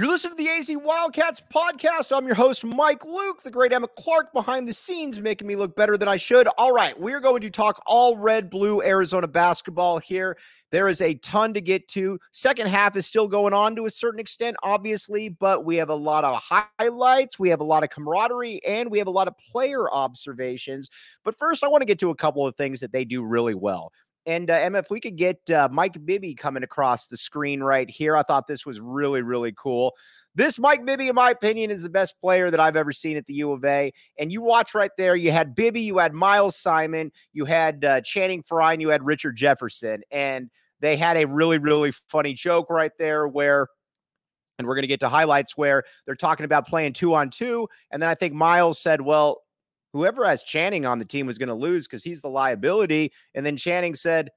You're 0.00 0.08
listening 0.08 0.38
to 0.38 0.42
the 0.42 0.48
AZ 0.48 0.70
Wildcats 0.82 1.42
podcast. 1.54 2.16
I'm 2.16 2.24
your 2.24 2.34
host, 2.34 2.64
Mike 2.64 3.04
Luke, 3.04 3.42
the 3.42 3.50
great 3.50 3.70
Emma 3.70 3.86
Clark 3.98 4.32
behind 4.32 4.66
the 4.66 4.72
scenes, 4.72 5.20
making 5.20 5.46
me 5.46 5.56
look 5.56 5.76
better 5.76 5.98
than 5.98 6.08
I 6.08 6.16
should. 6.16 6.48
All 6.56 6.72
right, 6.72 6.98
we're 6.98 7.20
going 7.20 7.42
to 7.42 7.50
talk 7.50 7.82
all 7.84 8.16
red, 8.16 8.48
blue 8.48 8.82
Arizona 8.82 9.28
basketball 9.28 9.98
here. 9.98 10.38
There 10.70 10.88
is 10.88 11.02
a 11.02 11.16
ton 11.16 11.52
to 11.52 11.60
get 11.60 11.86
to. 11.88 12.18
Second 12.32 12.68
half 12.68 12.96
is 12.96 13.04
still 13.04 13.28
going 13.28 13.52
on 13.52 13.76
to 13.76 13.84
a 13.84 13.90
certain 13.90 14.20
extent, 14.20 14.56
obviously, 14.62 15.28
but 15.28 15.66
we 15.66 15.76
have 15.76 15.90
a 15.90 15.94
lot 15.94 16.24
of 16.24 16.42
highlights, 16.78 17.38
we 17.38 17.50
have 17.50 17.60
a 17.60 17.64
lot 17.64 17.84
of 17.84 17.90
camaraderie, 17.90 18.64
and 18.64 18.90
we 18.90 18.96
have 18.96 19.06
a 19.06 19.10
lot 19.10 19.28
of 19.28 19.34
player 19.52 19.92
observations. 19.92 20.88
But 21.24 21.36
first, 21.36 21.62
I 21.62 21.68
want 21.68 21.82
to 21.82 21.86
get 21.86 21.98
to 21.98 22.08
a 22.08 22.16
couple 22.16 22.46
of 22.46 22.56
things 22.56 22.80
that 22.80 22.92
they 22.92 23.04
do 23.04 23.22
really 23.22 23.54
well. 23.54 23.92
And 24.26 24.50
uh, 24.50 24.54
Emma, 24.54 24.78
if 24.78 24.90
we 24.90 25.00
could 25.00 25.16
get 25.16 25.38
uh, 25.50 25.68
Mike 25.72 26.04
Bibby 26.04 26.34
coming 26.34 26.62
across 26.62 27.08
the 27.08 27.16
screen 27.16 27.62
right 27.62 27.88
here, 27.88 28.16
I 28.16 28.22
thought 28.22 28.46
this 28.46 28.66
was 28.66 28.80
really, 28.80 29.22
really 29.22 29.52
cool. 29.56 29.94
This 30.34 30.58
Mike 30.58 30.84
Bibby, 30.84 31.08
in 31.08 31.14
my 31.14 31.30
opinion, 31.30 31.70
is 31.70 31.82
the 31.82 31.90
best 31.90 32.14
player 32.20 32.50
that 32.50 32.60
I've 32.60 32.76
ever 32.76 32.92
seen 32.92 33.16
at 33.16 33.26
the 33.26 33.34
U 33.34 33.52
of 33.52 33.64
A. 33.64 33.92
And 34.18 34.30
you 34.30 34.42
watch 34.42 34.74
right 34.74 34.92
there, 34.96 35.16
you 35.16 35.32
had 35.32 35.54
Bibby, 35.54 35.80
you 35.80 35.98
had 35.98 36.12
Miles 36.12 36.56
Simon, 36.56 37.10
you 37.32 37.44
had 37.44 37.84
uh, 37.84 38.00
Channing 38.02 38.42
Frye, 38.42 38.74
and 38.74 38.82
you 38.82 38.88
had 38.90 39.04
Richard 39.04 39.36
Jefferson. 39.36 40.02
And 40.10 40.50
they 40.80 40.96
had 40.96 41.16
a 41.16 41.26
really, 41.26 41.58
really 41.58 41.92
funny 42.08 42.34
joke 42.34 42.70
right 42.70 42.92
there 42.98 43.26
where 43.26 43.68
and 44.58 44.68
we're 44.68 44.74
going 44.74 44.82
to 44.82 44.88
get 44.88 45.00
to 45.00 45.08
highlights 45.08 45.56
where 45.56 45.84
they're 46.04 46.14
talking 46.14 46.44
about 46.44 46.66
playing 46.68 46.92
two 46.92 47.14
on 47.14 47.30
two. 47.30 47.66
And 47.90 48.00
then 48.02 48.10
I 48.10 48.14
think 48.14 48.34
Miles 48.34 48.78
said, 48.78 49.00
Well, 49.00 49.42
whoever 49.92 50.24
has 50.24 50.42
Channing 50.42 50.86
on 50.86 50.98
the 50.98 51.04
team 51.04 51.26
was 51.26 51.38
going 51.38 51.48
to 51.48 51.54
lose 51.54 51.86
because 51.86 52.04
he's 52.04 52.20
the 52.20 52.30
liability. 52.30 53.12
And 53.34 53.44
then 53.44 53.56
Channing 53.56 53.94
said, 53.94 54.30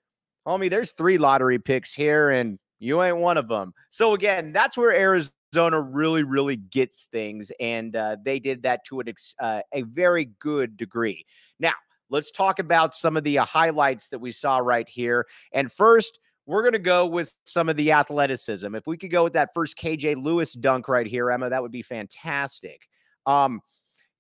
Homie, 0.48 0.70
there's 0.70 0.92
three 0.92 1.18
lottery 1.18 1.60
picks 1.60 1.94
here, 1.94 2.32
and 2.32 2.60
you 2.80 3.02
ain't 3.02 3.18
one 3.18 3.38
of 3.38 3.48
them. 3.48 3.74
So, 3.90 4.14
again, 4.14 4.52
that's 4.52 4.78
where 4.78 4.92
Arizona 4.92 5.80
really, 5.80 6.24
really 6.24 6.58
gets 6.58 7.08
things. 7.12 7.52
And 7.60 7.96
uh, 7.96 8.18
they 8.24 8.40
did 8.40 8.64
that 8.64 8.84
to 8.86 9.00
an 9.00 9.14
uh, 9.40 9.62
a 9.74 9.84
very 9.84 10.32
good 10.40 10.76
degree. 10.76 11.26
Now, 11.60 11.74
let's 12.10 12.32
talk 12.32 12.60
about 12.60 12.94
some 12.94 13.16
of 13.16 13.24
the 13.24 13.40
uh, 13.40 13.46
highlights 13.46 14.10
that 14.10 14.20
we 14.20 14.32
saw 14.32 14.58
right 14.58 14.88
here. 14.88 15.26
And 15.54 15.72
first, 15.72 16.20
we're 16.46 16.62
going 16.62 16.74
to 16.74 16.80
go 16.80 17.06
with 17.06 17.34
some 17.46 17.70
of 17.70 17.78
the 17.78 17.92
athleticism. 17.94 18.76
If 18.76 18.86
we 18.86 18.98
could 18.98 19.12
go 19.12 19.24
with 19.24 19.34
that 19.34 19.54
first 19.54 19.78
KJ 19.78 20.22
Lewis 20.22 20.54
dunk 20.54 20.90
right 20.90 21.08
here, 21.08 21.32
Emma, 21.32 21.50
that 21.50 21.62
would 21.62 21.72
be 21.72 21.82
fantastic. 21.82 22.88
Um, 23.26 23.62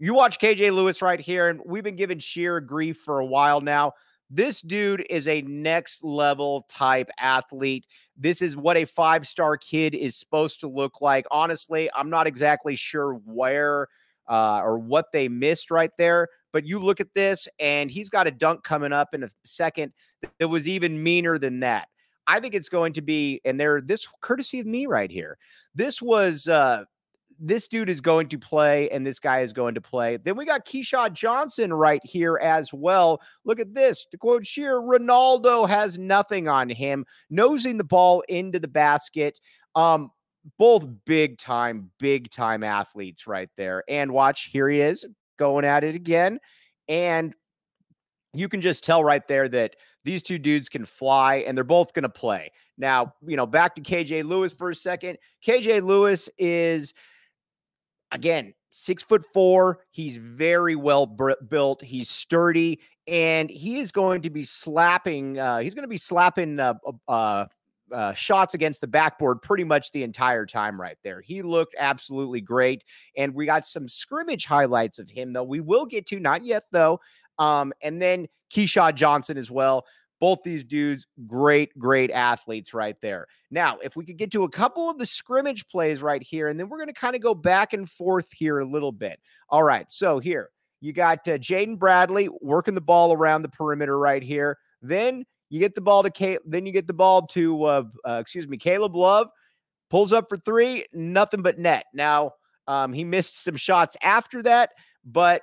you 0.03 0.13
watch 0.13 0.37
KJ 0.37 0.73
Lewis 0.73 1.01
right 1.01 1.19
here, 1.21 1.47
and 1.47 1.61
we've 1.65 1.81
been 1.81 1.95
giving 1.95 2.19
sheer 2.19 2.59
grief 2.59 2.97
for 2.97 3.19
a 3.19 3.25
while 3.25 3.61
now. 3.61 3.93
This 4.29 4.59
dude 4.59 5.05
is 5.09 5.29
a 5.29 5.43
next 5.43 6.03
level 6.03 6.65
type 6.67 7.09
athlete. 7.19 7.85
This 8.17 8.41
is 8.41 8.57
what 8.57 8.75
a 8.75 8.83
five 8.83 9.25
star 9.25 9.55
kid 9.55 9.95
is 9.95 10.17
supposed 10.17 10.59
to 10.59 10.67
look 10.67 10.99
like. 10.99 11.25
Honestly, 11.31 11.89
I'm 11.95 12.09
not 12.09 12.27
exactly 12.27 12.75
sure 12.75 13.13
where 13.23 13.87
uh, 14.29 14.59
or 14.61 14.77
what 14.77 15.05
they 15.13 15.29
missed 15.29 15.71
right 15.71 15.91
there, 15.97 16.27
but 16.51 16.65
you 16.65 16.79
look 16.79 16.99
at 16.99 17.13
this, 17.13 17.47
and 17.57 17.89
he's 17.89 18.09
got 18.09 18.27
a 18.27 18.31
dunk 18.31 18.65
coming 18.65 18.91
up 18.91 19.13
in 19.13 19.23
a 19.23 19.29
second 19.45 19.93
that 20.37 20.49
was 20.49 20.67
even 20.67 21.01
meaner 21.01 21.37
than 21.37 21.61
that. 21.61 21.87
I 22.27 22.41
think 22.41 22.55
it's 22.55 22.69
going 22.69 22.91
to 22.93 23.01
be, 23.01 23.39
and 23.45 23.57
they're 23.57 23.79
this 23.79 24.05
courtesy 24.19 24.59
of 24.59 24.65
me 24.65 24.85
right 24.85 25.09
here. 25.09 25.37
This 25.75 26.01
was 26.01 26.49
uh, 26.49 26.83
this 27.45 27.67
dude 27.67 27.89
is 27.89 27.99
going 27.99 28.29
to 28.29 28.39
play 28.39 28.89
and 28.89 29.05
this 29.05 29.19
guy 29.19 29.41
is 29.41 29.51
going 29.51 29.75
to 29.75 29.81
play. 29.81 30.17
Then 30.17 30.37
we 30.37 30.45
got 30.45 30.65
Keshad 30.65 31.11
Johnson 31.11 31.73
right 31.73 31.99
here 32.05 32.39
as 32.41 32.73
well. 32.73 33.21
Look 33.43 33.59
at 33.59 33.73
this. 33.73 34.05
To 34.11 34.17
quote 34.17 34.45
Sheer, 34.45 34.75
Ronaldo 34.75 35.67
has 35.67 35.97
nothing 35.97 36.47
on 36.47 36.69
him, 36.69 37.05
nosing 37.29 37.77
the 37.77 37.83
ball 37.83 38.23
into 38.29 38.59
the 38.59 38.69
basket. 38.69 39.41
Um, 39.75 40.09
both 40.57 40.85
big 41.05 41.37
time, 41.37 41.91
big 41.99 42.31
time 42.31 42.63
athletes 42.63 43.27
right 43.27 43.49
there. 43.57 43.83
And 43.89 44.13
watch, 44.13 44.45
here 44.45 44.69
he 44.69 44.79
is 44.79 45.05
going 45.37 45.65
at 45.65 45.83
it 45.83 45.95
again. 45.95 46.39
And 46.87 47.35
you 48.33 48.47
can 48.47 48.61
just 48.61 48.85
tell 48.85 49.03
right 49.03 49.27
there 49.27 49.49
that 49.49 49.75
these 50.05 50.23
two 50.23 50.37
dudes 50.37 50.69
can 50.69 50.85
fly 50.85 51.43
and 51.47 51.57
they're 51.57 51.63
both 51.65 51.93
going 51.93 52.03
to 52.03 52.09
play. 52.09 52.51
Now, 52.77 53.13
you 53.25 53.35
know, 53.35 53.45
back 53.45 53.75
to 53.75 53.81
KJ 53.81 54.23
Lewis 54.23 54.53
for 54.53 54.69
a 54.69 54.75
second. 54.75 55.17
KJ 55.45 55.83
Lewis 55.83 56.29
is 56.37 56.93
again, 58.13 58.53
six 58.69 59.03
foot 59.03 59.23
four. 59.33 59.79
He's 59.91 60.17
very 60.17 60.75
well 60.75 61.05
built. 61.05 61.81
He's 61.81 62.09
sturdy, 62.09 62.79
and 63.07 63.49
he 63.49 63.79
is 63.79 63.91
going 63.91 64.21
to 64.21 64.29
be 64.29 64.43
slapping. 64.43 65.37
Uh, 65.37 65.59
he's 65.59 65.73
going 65.73 65.83
to 65.83 65.89
be 65.89 65.97
slapping 65.97 66.59
uh, 66.59 66.75
uh, 67.07 67.45
uh, 67.91 68.13
shots 68.13 68.53
against 68.53 68.81
the 68.81 68.87
backboard 68.87 69.41
pretty 69.41 69.63
much 69.63 69.91
the 69.91 70.03
entire 70.03 70.45
time 70.45 70.79
right 70.79 70.97
there. 71.03 71.21
He 71.21 71.41
looked 71.41 71.75
absolutely 71.77 72.41
great, 72.41 72.83
and 73.17 73.33
we 73.33 73.45
got 73.45 73.65
some 73.65 73.89
scrimmage 73.89 74.45
highlights 74.45 74.99
of 74.99 75.09
him 75.09 75.33
though. 75.33 75.43
We 75.43 75.59
will 75.59 75.85
get 75.85 76.05
to 76.07 76.19
not 76.19 76.45
yet 76.45 76.63
though. 76.71 76.99
Um, 77.39 77.73
and 77.81 78.01
then 78.01 78.27
Keshad 78.53 78.95
Johnson 78.95 79.37
as 79.37 79.49
well. 79.49 79.85
Both 80.23 80.43
these 80.43 80.63
dudes, 80.63 81.05
great, 81.27 81.77
great 81.77 82.09
athletes 82.09 82.73
right 82.73 82.95
there. 83.01 83.27
Now, 83.51 83.77
if 83.83 83.97
we 83.97 84.05
could 84.05 84.15
get 84.15 84.31
to 84.31 84.45
a 84.45 84.49
couple 84.49 84.89
of 84.89 84.97
the 84.97 85.05
scrimmage 85.05 85.67
plays 85.67 86.01
right 86.01 86.23
here, 86.23 86.47
and 86.47 86.57
then 86.57 86.69
we're 86.69 86.77
going 86.77 86.87
to 86.87 86.93
kind 86.93 87.13
of 87.13 87.21
go 87.21 87.35
back 87.35 87.73
and 87.73 87.89
forth 87.89 88.31
here 88.31 88.59
a 88.59 88.65
little 88.65 88.93
bit. 88.93 89.19
All 89.49 89.63
right. 89.63 89.91
So 89.91 90.19
here 90.19 90.49
you 90.79 90.93
got 90.93 91.27
uh, 91.27 91.37
Jaden 91.39 91.77
Bradley 91.77 92.29
working 92.39 92.73
the 92.73 92.79
ball 92.79 93.11
around 93.11 93.41
the 93.41 93.49
perimeter 93.49 93.99
right 93.99 94.23
here. 94.23 94.57
Then 94.81 95.25
you 95.49 95.59
get 95.59 95.75
the 95.75 95.81
ball 95.81 96.03
to 96.03 96.09
Kate. 96.09 96.39
Then 96.45 96.65
you 96.65 96.71
get 96.71 96.87
the 96.87 96.93
ball 96.93 97.27
to, 97.27 97.63
uh, 97.65 97.83
uh, 98.07 98.19
excuse 98.21 98.47
me, 98.47 98.55
Caleb 98.55 98.95
Love 98.95 99.27
pulls 99.89 100.13
up 100.13 100.29
for 100.29 100.37
three, 100.37 100.85
nothing 100.93 101.41
but 101.41 101.59
net. 101.59 101.87
Now, 101.93 102.31
um, 102.69 102.93
he 102.93 103.03
missed 103.03 103.43
some 103.43 103.57
shots 103.57 103.97
after 104.01 104.41
that, 104.43 104.69
but 105.03 105.41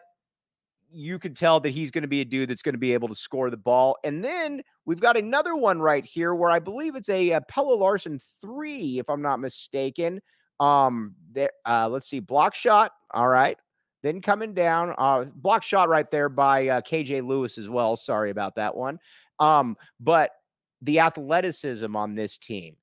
you 0.93 1.19
could 1.19 1.37
tell 1.37 1.61
that 1.61 1.71
he's 1.71 1.91
going 1.91 2.03
to 2.03 2.09
be 2.09 2.21
a 2.21 2.25
dude 2.25 2.49
that's 2.49 2.63
going 2.63 2.75
to 2.75 2.79
be 2.79 2.93
able 2.93 3.09
to 3.09 3.15
score 3.15 3.51
the 3.51 3.57
ball. 3.57 3.97
And 4.05 4.25
then 4.25 4.63
we've 4.85 5.01
got 5.01 5.17
another 5.17 5.57
one 5.57 5.81
right 5.81 6.05
here 6.05 6.35
where 6.35 6.51
I 6.51 6.59
believe 6.59 6.97
it's 6.97 7.09
a, 7.09 7.31
a 7.31 7.41
Pelle 7.43 7.79
Larsson 7.79 8.19
three, 8.41 8.99
if 8.99 9.09
I'm 9.09 9.23
not 9.23 9.41
mistaken. 9.41 10.21
Um, 10.59 11.15
there, 11.33 11.51
uh, 11.67 11.89
let's 11.89 12.09
see, 12.09 12.21
block 12.21 12.55
shot. 12.55 12.93
All 13.13 13.29
right. 13.29 13.57
Then 14.03 14.21
coming 14.21 14.55
down, 14.55 14.95
uh, 14.97 15.25
block 15.35 15.63
shot 15.63 15.89
right 15.89 16.11
there 16.11 16.29
by 16.29 16.69
uh, 16.69 16.81
KJ 16.81 17.27
Lewis 17.27 17.59
as 17.59 17.69
well. 17.69 17.97
Sorry 17.97 18.31
about 18.31 18.55
that 18.57 18.75
one. 18.75 18.99
Um, 19.39 19.77
but 19.99 20.31
the 20.83 21.01
athleticism 21.01 21.95
on 21.95 22.15
this 22.15 22.39
team 22.39 22.77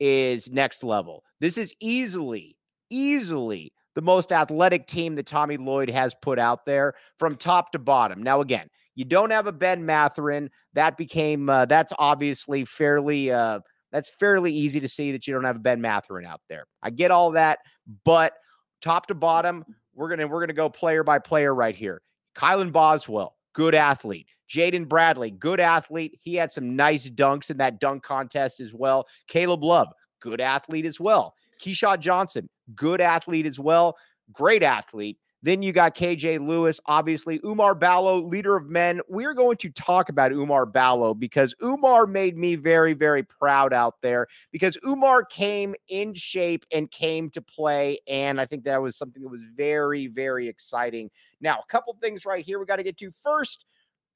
is 0.00 0.50
next 0.50 0.82
level. 0.82 1.24
This 1.40 1.58
is 1.58 1.74
easily, 1.80 2.56
easily 2.90 3.72
the 3.94 4.02
most 4.02 4.32
athletic 4.32 4.86
team 4.86 5.14
that 5.16 5.26
Tommy 5.26 5.56
Lloyd 5.56 5.90
has 5.90 6.14
put 6.22 6.38
out 6.38 6.64
there 6.64 6.94
from 7.18 7.36
top 7.36 7.72
to 7.72 7.78
bottom. 7.78 8.22
Now, 8.22 8.40
again, 8.40 8.68
you 8.94 9.04
don't 9.04 9.30
have 9.30 9.46
a 9.46 9.52
Ben 9.52 9.84
Mathurin. 9.84 10.50
That 10.74 10.96
became 10.96 11.48
uh, 11.48 11.66
that's 11.66 11.92
obviously 11.98 12.64
fairly 12.64 13.30
uh, 13.30 13.60
that's 13.90 14.10
fairly 14.18 14.52
easy 14.52 14.80
to 14.80 14.88
see 14.88 15.12
that 15.12 15.26
you 15.26 15.34
don't 15.34 15.44
have 15.44 15.56
a 15.56 15.60
Ben 15.60 15.80
Mathurin 15.80 16.26
out 16.26 16.40
there. 16.48 16.64
I 16.82 16.90
get 16.90 17.10
all 17.10 17.30
that, 17.32 17.60
but 18.04 18.34
top 18.80 19.06
to 19.06 19.14
bottom, 19.14 19.64
we're 19.94 20.08
gonna 20.08 20.26
we're 20.26 20.40
gonna 20.40 20.52
go 20.52 20.68
player 20.68 21.04
by 21.04 21.18
player 21.18 21.54
right 21.54 21.76
here. 21.76 22.02
Kylan 22.34 22.72
Boswell, 22.72 23.36
good 23.52 23.74
athlete. 23.74 24.26
Jaden 24.48 24.86
Bradley, 24.86 25.30
good 25.30 25.60
athlete. 25.60 26.18
He 26.20 26.34
had 26.34 26.52
some 26.52 26.76
nice 26.76 27.08
dunks 27.08 27.50
in 27.50 27.56
that 27.58 27.80
dunk 27.80 28.02
contest 28.02 28.60
as 28.60 28.74
well. 28.74 29.06
Caleb 29.26 29.64
Love, 29.64 29.88
good 30.20 30.40
athlete 30.42 30.84
as 30.84 31.00
well. 31.00 31.34
Keshad 31.62 32.00
Johnson, 32.00 32.48
good 32.74 33.00
athlete 33.00 33.46
as 33.46 33.58
well. 33.58 33.96
Great 34.32 34.62
athlete. 34.62 35.18
Then 35.44 35.60
you 35.60 35.72
got 35.72 35.96
KJ 35.96 36.46
Lewis, 36.46 36.80
obviously. 36.86 37.40
Oumar 37.40 37.78
Ballo, 37.78 38.24
leader 38.24 38.56
of 38.56 38.66
men. 38.66 39.00
We're 39.08 39.34
going 39.34 39.56
to 39.58 39.70
talk 39.70 40.08
about 40.08 40.30
Oumar 40.30 40.72
Ballo 40.72 41.14
because 41.14 41.52
Oumar 41.60 42.08
made 42.08 42.36
me 42.36 42.54
very, 42.54 42.92
very 42.92 43.24
proud 43.24 43.72
out 43.72 43.94
there 44.02 44.28
because 44.52 44.76
Oumar 44.84 45.28
came 45.28 45.74
in 45.88 46.14
shape 46.14 46.64
and 46.72 46.88
came 46.92 47.28
to 47.30 47.42
play. 47.42 47.98
And 48.06 48.40
I 48.40 48.46
think 48.46 48.62
that 48.64 48.80
was 48.80 48.96
something 48.96 49.20
that 49.22 49.28
was 49.28 49.42
very, 49.56 50.06
very 50.06 50.46
exciting. 50.46 51.10
Now, 51.40 51.58
a 51.58 51.66
couple 51.68 51.92
things 52.00 52.24
right 52.24 52.44
here 52.44 52.60
we 52.60 52.66
got 52.66 52.76
to 52.76 52.84
get 52.84 52.96
to. 52.98 53.10
First, 53.10 53.64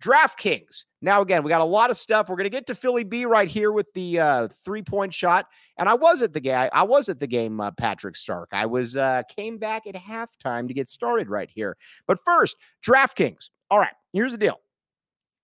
DraftKings. 0.03 0.85
Now, 1.01 1.21
again, 1.23 1.43
we 1.43 1.49
got 1.49 1.61
a 1.61 1.65
lot 1.65 1.91
of 1.91 1.97
stuff. 1.97 2.29
We're 2.29 2.37
going 2.37 2.45
to 2.45 2.51
get 2.51 2.67
to 2.67 2.75
Philly 2.75 3.05
B 3.05 3.25
right 3.25 3.49
here 3.49 3.73
with 3.73 3.87
the 3.95 4.19
uh, 4.19 4.49
three 4.65 4.83
point 4.83 5.15
shot. 5.15 5.47
And 5.79 5.89
I 5.89 5.95
was 5.95 6.23
at 6.23 6.33
the 6.33 6.41
game. 6.41 6.69
I 6.73 6.83
was 6.83 7.09
at 7.09 7.19
the 7.19 7.27
game, 7.27 7.61
uh, 7.61 7.71
Patrick 7.71 8.17
Stark. 8.17 8.51
I 8.53 8.67
was 8.67 8.97
uh, 8.97 9.23
came 9.35 9.59
back 9.59 9.87
at 9.87 9.95
halftime 9.95 10.69
to 10.69 10.75
get 10.75 10.89
started 10.89 11.29
right 11.29 11.51
here. 11.53 11.77
But 12.07 12.21
first, 12.25 12.57
DraftKings. 12.85 13.51
All 13.71 13.79
right, 13.79 13.95
here's 14.13 14.33
the 14.33 14.39
deal. 14.39 14.61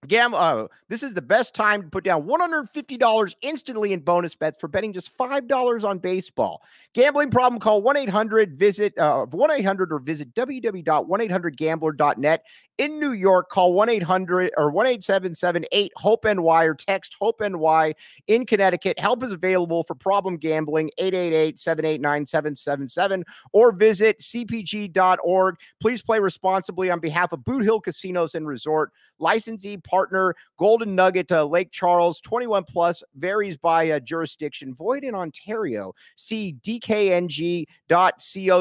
Gam, 0.09 0.35
uh, 0.35 0.67
this 0.89 1.05
is 1.05 1.15
the 1.15 1.23
best 1.23 1.55
time 1.55 1.83
to 1.83 1.89
put 1.89 2.03
down 2.03 2.25
$150 2.25 3.35
instantly 3.43 3.93
in 3.93 4.01
bonus 4.01 4.35
bets 4.35 4.59
for 4.61 4.67
betting 4.67 4.93
just 4.93 5.17
$5 5.17 5.85
on 5.85 5.99
baseball. 5.99 6.61
Gambling 6.93 7.31
problem, 7.31 7.61
call 7.61 7.83
1 7.83 7.97
800 7.97 8.59
visit 8.59 8.99
uh, 8.99 9.27
1 9.27 9.51
800 9.53 9.93
or 9.93 10.01
visit 10.01 10.35
www.1800gambler.net. 10.35 12.45
In 12.79 12.99
New 12.99 13.13
York, 13.13 13.49
call 13.49 13.75
1 13.75 13.91
800 13.91 14.51
or 14.57 14.73
1 14.73 14.87
877 14.87 15.67
HOPE 15.97 16.25
NY 16.25 16.65
or 16.65 16.75
text 16.75 17.15
HOPE 17.21 17.41
NY. 17.41 17.95
In 18.27 18.45
Connecticut, 18.45 18.99
help 18.99 19.23
is 19.23 19.31
available 19.31 19.85
for 19.85 19.95
problem 19.95 20.37
gambling 20.37 20.91
888 20.99 21.61
789 21.61 22.27
777 22.27 23.25
or 23.53 23.71
visit 23.71 24.19
cpg.org. 24.19 25.57
Please 25.81 26.03
play 26.03 26.19
responsibly 26.19 26.91
on 26.91 26.99
behalf 26.99 27.33
of 27.33 27.45
Boot 27.45 27.63
Hill 27.63 27.81
Casinos 27.81 28.35
and 28.35 28.49
Resort. 28.49 28.91
Licensee 29.21 29.77
partner, 29.93 30.35
Golden 30.59 30.95
Nugget, 30.95 31.31
Lake 31.31 31.71
Charles, 31.71 32.19
21 32.23 32.65
plus, 32.65 33.03
varies 33.17 33.59
by 33.59 33.91
uh, 33.91 34.01
jurisdiction. 34.01 34.75
Void 34.75 35.05
in 35.05 35.15
Ontario. 35.15 35.95
See 36.17 36.57
dkng.co 36.63 37.67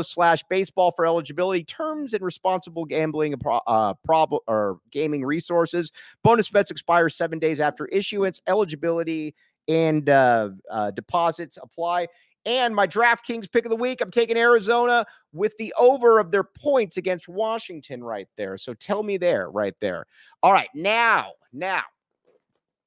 slash 0.02 0.44
baseball 0.50 0.92
for 0.92 1.06
eligibility, 1.06 1.64
terms 1.64 2.14
and 2.14 2.22
responsible 2.22 2.84
gambling 2.84 3.34
uh, 3.66 3.94
prob- 4.04 4.42
or 4.46 4.80
gaming 4.92 5.24
resources. 5.24 5.94
Bonus 6.22 6.50
bets 6.50 6.70
expire 6.70 7.08
seven 7.08 7.40
days 7.40 7.62
after 7.62 7.86
issuance. 7.88 8.42
Eligibility 8.48 9.34
and 9.70 10.10
uh, 10.10 10.50
uh, 10.70 10.92
deposits 10.92 11.58
apply. 11.62 12.08
And 12.46 12.76
my 12.76 12.88
DraftKings 12.88 13.52
pick 13.52 13.66
of 13.66 13.70
the 13.70 13.76
week, 13.76 14.02
I'm 14.02 14.10
taking 14.10 14.38
Arizona 14.38 15.06
with 15.32 15.56
the 15.58 15.74
over 15.78 16.20
of 16.20 16.32
their 16.32 16.44
points 16.44 16.98
against 16.98 17.30
Washington 17.30 18.04
right 18.04 18.28
there. 18.36 18.58
So 18.58 18.74
tell 18.74 19.04
me 19.04 19.18
there, 19.18 19.52
right 19.52 19.76
there. 19.80 20.06
All 20.42 20.52
right, 20.52 20.70
now, 20.74 21.34
now, 21.54 21.84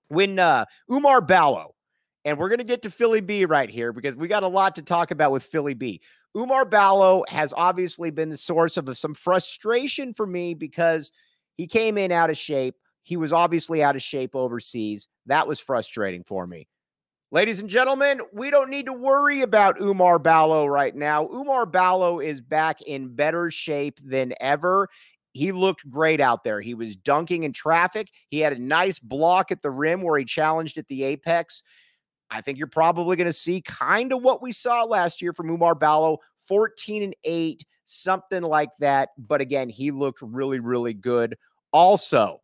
when 0.09 0.39
uh, 0.39 0.65
Oumar 0.91 1.27
Ballo, 1.27 1.75
and 2.25 2.39
we're 2.39 2.49
going 2.49 2.59
to 2.59 2.65
get 2.65 2.83
to 2.83 2.91
Philly 2.91 3.21
B 3.21 3.45
right 3.45 3.69
here 3.69 3.93
because 3.93 4.17
we 4.17 4.29
got 4.29 4.43
a 4.43 4.49
lot 4.49 4.75
to 4.77 4.83
talk 4.83 5.11
about 5.11 5.31
with 5.31 5.43
Philly 5.45 5.75
B. 5.75 6.01
Oumar 6.35 6.69
Ballo 6.69 7.23
has 7.29 7.53
obviously 7.57 8.11
been 8.11 8.31
the 8.31 8.37
source 8.37 8.77
of 8.77 8.97
some 8.97 9.15
frustration 9.15 10.15
for 10.15 10.27
me 10.27 10.55
because 10.55 11.13
he 11.57 11.67
came 11.67 11.99
in 11.99 12.11
out 12.11 12.31
of 12.31 12.39
shape. 12.39 12.77
He 13.03 13.17
was 13.17 13.33
obviously 13.33 13.83
out 13.83 13.95
of 13.95 14.03
shape 14.03 14.35
overseas. 14.35 15.07
That 15.27 15.47
was 15.47 15.61
frustrating 15.61 16.25
for 16.25 16.47
me. 16.47 16.67
Ladies 17.35 17.59
and 17.59 17.69
gentlemen, 17.69 18.21
we 18.33 18.49
don't 18.49 18.71
need 18.71 18.87
to 18.87 18.93
worry 18.93 19.41
about 19.41 19.81
Oumar 19.81 20.23
Ballo 20.23 20.67
right 20.67 20.95
now. 20.95 21.27
Oumar 21.27 21.69
Ballo 21.69 22.21
is 22.21 22.41
back 22.41 22.81
in 22.83 23.13
better 23.13 23.51
shape 23.51 23.99
than 24.05 24.33
ever. 24.41 24.87
He 25.33 25.51
looked 25.51 25.91
great 25.91 26.21
out 26.21 26.45
there. 26.45 26.61
He 26.61 26.75
was 26.75 26.95
dunking 26.95 27.43
in 27.43 27.53
traffic. 27.53 28.13
He 28.29 28.39
had 28.39 28.53
a 28.53 28.63
nice 28.63 29.01
block 29.01 29.51
at 29.51 29.63
the 29.63 29.71
rim 29.73 30.01
where 30.01 30.17
he 30.17 30.25
challenged 30.25 30.79
at 30.79 30.87
the 30.87 31.03
apex. 31.03 31.65
I 32.31 32.41
think 32.41 32.57
you're 32.57 32.69
probably 32.69 33.17
going 33.17 33.27
to 33.27 33.33
see 33.33 33.63
kind 33.63 34.13
of 34.13 34.23
what 34.23 34.41
we 34.41 34.53
saw 34.53 34.85
last 34.85 35.21
year 35.21 35.33
from 35.33 35.49
Oumar 35.49 35.77
Ballo 35.77 36.19
14 36.47 37.03
and 37.03 37.17
8, 37.25 37.65
something 37.85 38.45
like 38.45 38.71
that. 38.79 39.09
But 39.19 39.41
again, 39.41 39.69
he 39.69 39.91
looked 39.91 40.23
really, 40.23 40.61
really 40.61 40.95
good. 40.95 41.37
Also, 41.73 42.43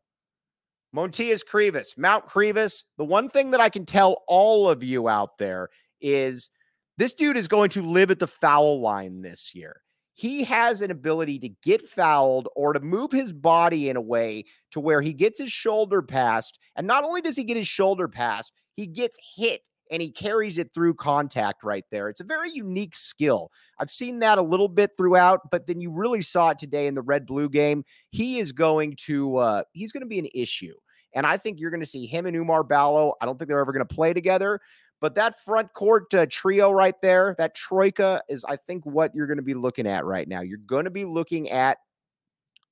Montias 0.95 1.43
Krivas, 1.45 1.97
Mount 1.97 2.27
Krivas. 2.27 2.83
The 2.99 3.05
one 3.05 3.29
thing 3.29 3.53
that 3.53 3.61
I 3.61 3.69
can 3.69 3.87
tell 3.87 4.23
all 4.27 4.69
of 4.69 4.83
you 4.83 5.09
out 5.09 5.39
there 5.39 5.69
is 6.01 6.51
this 6.99 7.15
dude 7.15 7.37
is 7.37 7.49
going 7.49 7.71
to 7.71 7.83
live 7.83 8.11
at 8.11 8.19
the 8.19 8.27
foul 8.27 8.81
line 8.81 9.23
this 9.23 9.55
year. 9.55 9.83
He 10.15 10.45
has 10.45 10.83
an 10.83 10.91
ability 10.91 11.39
to 11.39 11.49
get 11.63 11.89
fouled 11.89 12.49
or 12.55 12.73
to 12.73 12.81
move 12.81 13.13
his 13.13 13.33
body 13.33 13.89
in 13.89 13.97
a 13.97 14.03
way 14.03 14.45
to 14.73 14.81
where 14.81 15.01
he 15.01 15.15
gets 15.15 15.39
his 15.39 15.51
shoulder 15.51 16.03
passed. 16.03 16.59
And 16.77 16.87
not 16.87 17.05
only 17.05 17.23
does 17.23 17.37
he 17.37 17.45
get 17.45 17.57
his 17.57 17.69
shoulder 17.69 18.07
passed, 18.07 18.53
he 18.75 18.87
gets 18.87 19.19
hit 19.37 19.63
and 19.91 20.01
he 20.01 20.11
carries 20.11 20.59
it 20.59 20.73
through 20.73 20.95
contact 20.95 21.65
right 21.65 21.85
there. 21.91 22.09
It's 22.09 22.21
a 22.21 22.25
very 22.25 22.51
unique 22.51 22.95
skill. 22.95 23.51
I've 23.79 23.91
seen 23.91 24.21
that 24.21 24.39
a 24.39 24.43
little 24.43 24.69
bit 24.69 24.93
throughout, 24.97 25.51
but 25.51 25.67
then 25.67 25.81
you 25.81 25.91
really 25.91 26.23
saw 26.23 26.51
it 26.51 26.59
today 26.59 26.87
in 26.87 26.95
the 26.95 27.03
red 27.03 27.27
blue 27.27 27.49
game. 27.49 27.85
He 28.11 28.39
is 28.39 28.53
going 28.53 28.97
to 29.07 29.37
uh, 29.39 29.63
he's 29.73 29.93
going 29.93 30.03
to 30.03 30.07
be 30.07 30.19
an 30.19 30.29
issue. 30.35 30.75
And 31.15 31.27
I 31.27 31.37
think 31.37 31.59
you're 31.59 31.71
going 31.71 31.81
to 31.81 31.87
see 31.87 32.07
him 32.07 32.27
and 32.27 32.37
Oumar 32.37 32.67
Ballo. 32.67 33.15
I 33.21 33.27
don't 33.27 33.37
think 33.37 33.49
they're 33.49 33.59
ever 33.59 33.73
going 33.73 33.87
to 33.87 33.95
play 33.95 34.13
together, 34.13 34.61
but 35.01 35.15
that 35.17 35.41
front 35.43 35.73
court 35.73 36.13
uh, 36.15 36.27
trio 36.31 36.71
right 36.71 36.95
there, 37.03 37.35
that 37.39 37.55
troika 37.55 38.23
is, 38.29 38.45
I 38.45 38.57
think, 38.57 38.85
what 38.87 39.13
you're 39.15 39.27
going 39.27 39.39
to 39.39 39.43
be 39.43 39.55
looking 39.55 39.87
at 39.87 40.05
right 40.05 40.29
now. 40.29 40.41
You're 40.41 40.59
going 40.59 40.85
to 40.85 40.91
be 40.91 41.05
looking 41.05 41.51
at 41.51 41.79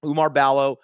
Oumar 0.04 0.32
Ballo, 0.32 0.76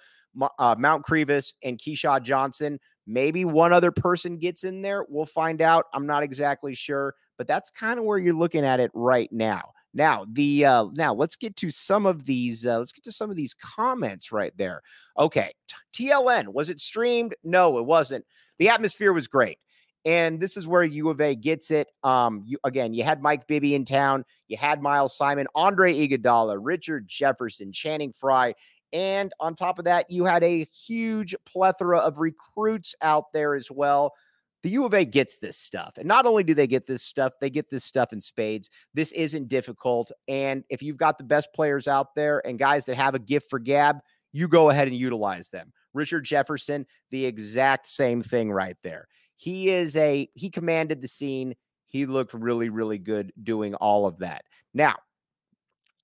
uh, 0.59 0.75
Mount 0.79 1.05
Krivas, 1.05 1.55
and 1.63 1.79
Keshad 1.79 2.23
Johnson. 2.23 2.81
Maybe 3.07 3.45
one 3.45 3.73
other 3.73 3.93
person 3.93 4.39
gets 4.39 4.65
in 4.65 4.83
there. 4.83 5.05
We'll 5.09 5.27
find 5.27 5.61
out. 5.61 5.87
I'm 5.93 6.07
not 6.07 6.23
exactly 6.23 6.75
sure, 6.75 7.15
but 7.37 7.47
that's 7.47 7.71
kind 7.71 7.99
of 7.99 8.05
where 8.05 8.19
you're 8.19 8.35
looking 8.35 8.65
at 8.65 8.81
it 8.81 8.91
right 8.95 9.31
now. 9.33 9.73
Now, 9.95 10.27
the 10.33 10.65
uh 10.65 10.87
now 10.95 11.15
let's 11.15 11.37
get 11.37 11.55
to 11.57 11.71
some 11.71 12.05
of 12.05 12.25
these 12.25 12.67
uh 12.67 12.79
let's 12.79 12.93
get 12.93 13.05
to 13.05 13.13
some 13.13 13.31
of 13.31 13.37
these 13.37 13.55
comments 13.55 14.33
right 14.33 14.53
there. 14.57 14.83
Okay. 15.19 15.53
TLN, 15.95 16.49
was 16.53 16.69
it 16.69 16.81
streamed? 16.81 17.35
No, 17.45 17.79
it 17.79 17.87
wasn't. 17.87 18.25
The 18.59 18.69
atmosphere 18.69 19.13
was 19.13 19.29
great. 19.29 19.59
And 20.05 20.39
this 20.41 20.57
is 20.57 20.67
where 20.67 20.83
U 20.83 21.09
of 21.09 21.21
A 21.21 21.35
gets 21.35 21.71
it. 21.71 21.89
Um, 22.03 22.43
you 22.45 22.59
again, 22.65 22.93
you 22.93 23.05
had 23.05 23.23
Mike 23.23 23.47
Bibby 23.47 23.75
in 23.75 23.85
town, 23.85 24.25
you 24.49 24.57
had 24.57 24.83
Miles 24.83 25.17
Simon, 25.17 25.47
Andre 25.55 25.95
Iguodala, 25.95 26.59
Richard 26.61 27.07
Jefferson, 27.07 27.73
Channing 27.73 28.13
Frye, 28.13 28.55
and 28.95 29.33
on 29.41 29.57
top 29.57 29.81
of 29.81 29.85
that, 29.87 30.09
you 30.09 30.25
had 30.25 30.45
a 30.45 30.67
huge 30.67 31.35
plethora 31.45 31.99
of 31.99 32.19
recruits 32.19 32.95
out 33.03 33.33
there 33.33 33.57
as 33.57 33.69
well. 33.71 34.15
The 34.63 34.71
U 34.71 34.87
of 34.87 34.95
A 34.95 35.05
gets 35.05 35.37
this 35.39 35.59
stuff. 35.59 35.99
And 35.99 36.07
not 36.07 36.25
only 36.25 36.45
do 36.45 36.55
they 36.55 36.69
get 36.69 36.87
this 36.87 37.03
stuff, 37.03 37.33
they 37.41 37.51
get 37.51 37.69
this 37.69 37.85
stuff 37.85 38.13
in 38.13 38.21
spades. 38.21 38.71
This 38.95 39.11
isn't 39.13 39.49
difficult. 39.49 40.13
And 40.29 40.65
if 40.71 40.81
you've 40.81 40.97
got 40.97 41.19
the 41.19 41.25
best 41.25 41.49
players 41.53 41.89
out 41.89 42.15
there 42.15 42.41
and 42.47 42.59
guys 42.59 42.87
that 42.87 42.95
have 42.95 43.17
a 43.17 43.19
gift 43.19 43.51
for 43.51 43.59
gab, 43.59 43.99
you 44.33 44.47
go 44.47 44.71
ahead 44.71 44.89
and 44.89 44.97
utilize 44.97 45.51
them. 45.51 45.73
Richard 45.93 46.25
Jefferson, 46.25 46.87
the 47.11 47.27
exact 47.27 47.89
same 47.89 48.23
thing 48.23 48.51
right 48.51 48.77
there. 48.85 49.09
He 49.37 49.71
is 49.71 49.97
a, 49.97 50.29
he 50.35 50.51
commanded 50.51 51.03
the 51.03 51.09
scene. 51.09 51.55
He 51.87 52.07
looked 52.07 52.33
really, 52.33 52.69
really 52.69 52.99
good 52.99 53.33
doing 53.43 53.75
all 53.75 54.07
of 54.07 54.19
that. 54.19 54.45
Now, 54.73 54.95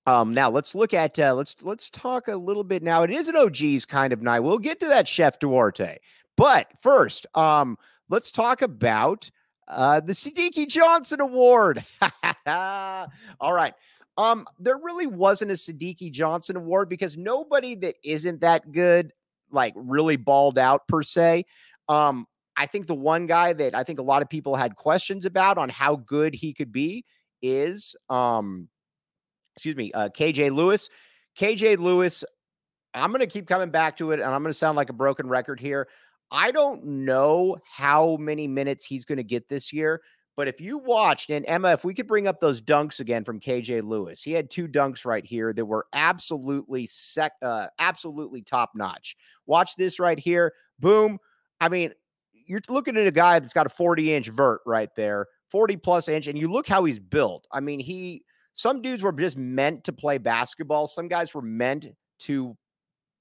um, 0.07 0.33
now 0.33 0.49
let's 0.49 0.73
look 0.73 0.93
at 0.93 1.17
uh, 1.19 1.33
let's 1.35 1.55
let's 1.61 1.89
talk 1.89 2.27
a 2.27 2.35
little 2.35 2.63
bit 2.63 2.83
now. 2.83 3.03
It 3.03 3.11
is 3.11 3.27
an 3.27 3.35
OGeez 3.35 3.87
kind 3.87 4.11
of 4.13 4.21
night. 4.21 4.39
We'll 4.39 4.57
get 4.57 4.79
to 4.79 4.87
that 4.87 5.07
Chef 5.07 5.39
Duarte, 5.39 5.97
but 6.37 6.67
first, 6.79 7.27
um, 7.35 7.77
let's 8.09 8.31
talk 8.31 8.61
about 8.61 9.29
uh, 9.67 9.99
the 9.99 10.13
Sidiki 10.13 10.67
Johnson 10.67 11.21
Award. 11.21 11.83
All 12.45 13.53
right. 13.53 13.73
Um, 14.17 14.45
there 14.59 14.77
really 14.77 15.07
wasn't 15.07 15.51
a 15.51 15.55
Sidiki 15.55 16.11
Johnson 16.11 16.57
Award 16.57 16.89
because 16.89 17.15
nobody 17.15 17.75
that 17.75 17.95
isn't 18.03 18.41
that 18.41 18.71
good, 18.71 19.13
like 19.51 19.73
really 19.75 20.17
balled 20.17 20.59
out 20.59 20.87
per 20.87 21.01
se. 21.01 21.45
Um, 21.87 22.27
I 22.57 22.65
think 22.65 22.87
the 22.87 22.95
one 22.95 23.27
guy 23.27 23.53
that 23.53 23.73
I 23.73 23.83
think 23.83 23.99
a 23.99 24.03
lot 24.03 24.21
of 24.21 24.29
people 24.29 24.55
had 24.55 24.75
questions 24.75 25.25
about 25.25 25.57
on 25.57 25.69
how 25.69 25.95
good 25.95 26.35
he 26.35 26.53
could 26.53 26.71
be 26.71 27.05
is 27.41 27.95
um 28.09 28.67
excuse 29.55 29.75
me, 29.75 29.91
uh, 29.93 30.09
KJ 30.09 30.51
Lewis. 30.51 30.89
KJ 31.37 31.77
Lewis, 31.77 32.23
I'm 32.93 33.11
going 33.11 33.21
to 33.21 33.27
keep 33.27 33.47
coming 33.47 33.69
back 33.69 33.97
to 33.97 34.11
it, 34.11 34.19
and 34.19 34.33
I'm 34.33 34.41
going 34.41 34.51
to 34.51 34.57
sound 34.57 34.75
like 34.75 34.89
a 34.89 34.93
broken 34.93 35.27
record 35.27 35.59
here. 35.59 35.87
I 36.31 36.51
don't 36.51 36.83
know 36.85 37.57
how 37.69 38.17
many 38.17 38.47
minutes 38.47 38.85
he's 38.85 39.05
going 39.05 39.17
to 39.17 39.23
get 39.23 39.49
this 39.49 39.73
year, 39.73 40.01
But 40.37 40.47
if 40.47 40.61
you 40.61 40.77
watched, 40.77 41.29
and 41.29 41.45
Emma, 41.47 41.73
if 41.73 41.83
we 41.83 41.93
could 41.93 42.07
bring 42.07 42.25
up 42.27 42.39
those 42.39 42.61
dunks 42.61 42.99
again 42.99 43.23
from 43.23 43.39
KJ 43.39 43.87
Lewis, 43.87 44.23
he 44.23 44.31
had 44.31 44.49
two 44.49 44.67
dunks 44.67 45.05
right 45.05 45.25
here 45.25 45.51
that 45.53 45.65
were 45.65 45.87
absolutely 45.93 46.85
sec, 46.85 47.33
uh, 47.41 47.67
absolutely 47.79 48.41
top 48.41 48.71
notch. 48.73 49.17
Watch 49.45 49.75
this 49.75 49.99
right 49.99 50.17
here. 50.17 50.53
Boom. 50.79 51.19
I 51.59 51.69
mean, 51.69 51.91
you're 52.33 52.61
looking 52.69 52.97
at 52.97 53.05
a 53.05 53.11
guy 53.11 53.39
that's 53.39 53.53
got 53.53 53.65
a 53.65 53.69
40 53.69 54.13
inch 54.13 54.29
vert 54.29 54.61
right 54.65 54.89
there, 54.95 55.27
40 55.49 55.77
plus 55.77 56.07
inch, 56.07 56.27
and 56.27 56.39
you 56.39 56.49
look 56.49 56.67
how 56.67 56.85
he's 56.85 56.99
built. 56.99 57.45
I 57.51 57.59
mean, 57.59 57.79
he, 57.79 58.23
some 58.53 58.81
dudes 58.81 59.03
were 59.03 59.11
just 59.11 59.37
meant 59.37 59.83
to 59.85 59.93
play 59.93 60.17
basketball, 60.17 60.87
some 60.87 61.07
guys 61.07 61.33
were 61.33 61.41
meant 61.41 61.87
to 62.19 62.55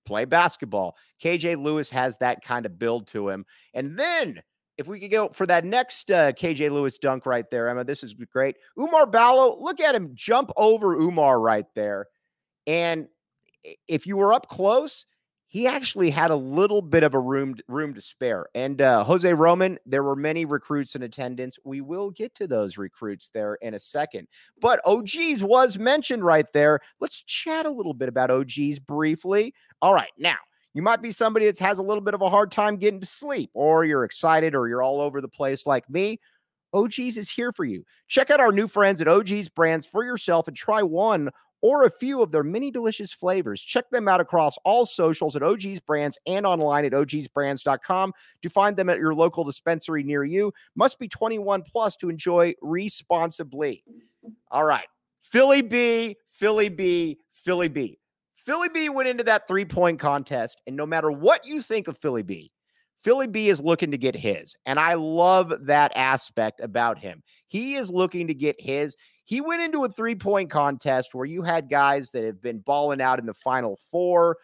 play 0.07 0.25
basketball. 0.25 0.97
KJ 1.23 1.63
Lewis 1.63 1.91
has 1.91 2.17
that 2.19 2.43
kind 2.43 2.67
of 2.67 2.79
build 2.79 3.07
to 3.09 3.29
him. 3.29 3.45
And 3.75 3.99
then 3.99 4.43
if 4.79 4.89
we 4.89 4.99
could 4.99 5.11
go 5.11 5.29
for 5.29 5.47
that 5.47 5.65
next 5.65 6.11
uh, 6.11 6.33
KJ 6.33 6.71
Lewis 6.71 6.99
dunk 6.99 7.27
right 7.27 7.49
there, 7.51 7.69
Emma, 7.69 7.85
this 7.85 8.03
is 8.03 8.15
great. 8.15 8.57
Oumar 8.79 9.11
Ballo, 9.11 9.59
look 9.61 9.81
at 9.81 9.95
him 9.95 10.11
jump 10.15 10.51
over 10.57 10.97
Oumar 10.97 11.41
right 11.41 11.67
there. 11.75 12.07
And 12.67 13.07
if 13.89 14.07
you 14.07 14.17
were 14.17 14.33
up 14.33 14.49
close, 14.49 15.07
he 15.51 15.67
actually 15.67 16.11
had 16.11 16.31
a 16.31 16.37
little 16.37 16.81
bit 16.81 17.03
of 17.03 17.13
a 17.13 17.19
room 17.19 17.57
room 17.67 17.93
to 17.93 18.01
spare. 18.01 18.47
And 18.55 18.81
uh, 18.81 19.03
Jose 19.03 19.31
Roman, 19.35 19.79
there 19.85 20.05
were 20.05 20.15
many 20.15 20.45
recruits 20.45 20.95
in 20.95 21.03
attendance. 21.03 21.59
We 21.65 21.81
will 21.81 22.13
get 22.13 22.37
to 22.37 22.47
those 22.47 22.79
recruits 22.79 23.31
there 23.35 23.57
in 23.57 23.75
a 23.75 23.79
second. 23.79 24.29
But 24.61 24.81
OGeez 24.87 25.43
was 25.43 25.77
mentioned 25.77 26.25
right 26.25 26.47
there. 26.53 26.79
Let's 27.01 27.23
chat 27.23 27.67
a 27.67 27.71
little 27.71 27.95
bit 27.95 28.09
about 28.09 28.31
OGeez 28.31 28.81
briefly. 28.87 29.53
All 29.83 29.93
right, 29.93 30.13
now 30.17 30.37
you 30.73 30.83
might 30.83 31.03
be 31.03 31.11
somebody 31.11 31.47
that 31.47 31.59
has 31.59 31.79
a 31.79 31.83
little 31.83 32.01
bit 32.01 32.15
of 32.15 32.23
a 32.23 32.31
hard 32.31 32.53
time 32.53 32.77
getting 32.77 33.01
to 33.01 33.07
sleep, 33.07 33.51
or 33.53 33.85
you're 33.85 34.05
excited, 34.05 34.55
or 34.55 34.69
you're 34.69 34.85
all 34.85 35.01
over 35.01 35.21
the 35.21 35.29
place 35.29 35.67
like 35.67 35.91
me. 35.91 36.21
OGeez 36.75 37.17
is 37.17 37.31
here 37.31 37.53
for 37.53 37.65
you. 37.65 37.85
Check 38.09 38.31
out 38.31 38.41
our 38.41 38.53
new 38.53 38.69
friends 38.69 39.01
at 39.01 39.07
OGeez 39.07 39.53
Brands 39.55 39.87
for 39.87 40.05
yourself 40.05 40.49
and 40.49 40.57
try 40.57 40.83
one 40.83 41.31
or 41.63 41.85
a 41.85 41.91
few 41.91 42.23
of 42.23 42.33
their 42.33 42.43
many 42.43 42.71
delicious 42.71 43.13
flavors. 43.13 43.61
Check 43.61 43.91
them 43.91 44.09
out 44.09 44.21
across 44.21 44.57
all 44.65 44.87
socials 44.87 45.37
at 45.37 45.43
OGeez 45.43 45.85
Brands 45.85 46.19
and 46.27 46.47
online 46.47 46.85
at 46.85 46.93
ogsbrands.com 46.93 48.13
to 48.43 48.51
find 48.51 48.77
them 48.77 48.89
at 48.89 48.99
your 48.99 49.15
local 49.15 49.45
dispensary 49.45 50.03
near 50.03 50.25
you. 50.25 50.53
Must 50.75 50.99
be 50.99 51.09
21 51.09 51.63
plus 51.63 51.97
to 51.97 52.09
enjoy 52.09 52.55
responsibly. 52.63 53.85
All 54.51 54.65
right. 54.65 54.87
Philly 55.21 55.63
B, 55.63 56.17
Philly 56.31 56.69
B, 56.69 57.19
Philly 57.33 57.69
B. 57.69 57.99
Philly 58.37 58.69
B 58.73 58.89
went 58.89 59.09
into 59.09 59.23
that 59.25 59.47
three 59.47 59.67
point 59.67 60.01
contest, 60.01 60.61
and 60.67 60.75
no 60.75 60.87
matter 60.87 61.11
what 61.11 61.45
you 61.45 61.61
think 61.61 61.89
of 61.89 61.99
Philly 61.99 62.23
B, 62.23 62.51
Philly 63.03 63.27
B 63.27 63.49
is 63.49 63.61
looking 63.61 63.91
to 63.91 63.99
get 63.99 64.15
his. 64.15 64.57
And 64.67 64.79
I 64.79 64.95
love 64.95 65.53
that 65.67 65.93
aspect 65.97 66.61
about 66.61 66.99
him. 66.99 67.23
He 67.49 67.77
is 67.77 67.91
looking 67.91 68.27
to 68.27 68.35
get 68.35 68.61
his. 68.61 68.97
He 69.25 69.41
went 69.41 69.63
into 69.63 69.85
a 69.85 69.89
three 69.89 70.15
point 70.15 70.51
contest 70.51 71.15
where 71.15 71.27
you 71.27 71.43
had 71.43 71.71
guys 71.71 72.11
that 72.11 72.25
have 72.25 72.43
been 72.43 72.59
balling 72.59 73.01
out 73.01 73.19
in 73.19 73.27
the 73.27 73.35
final 73.35 73.79
four, 73.91 74.37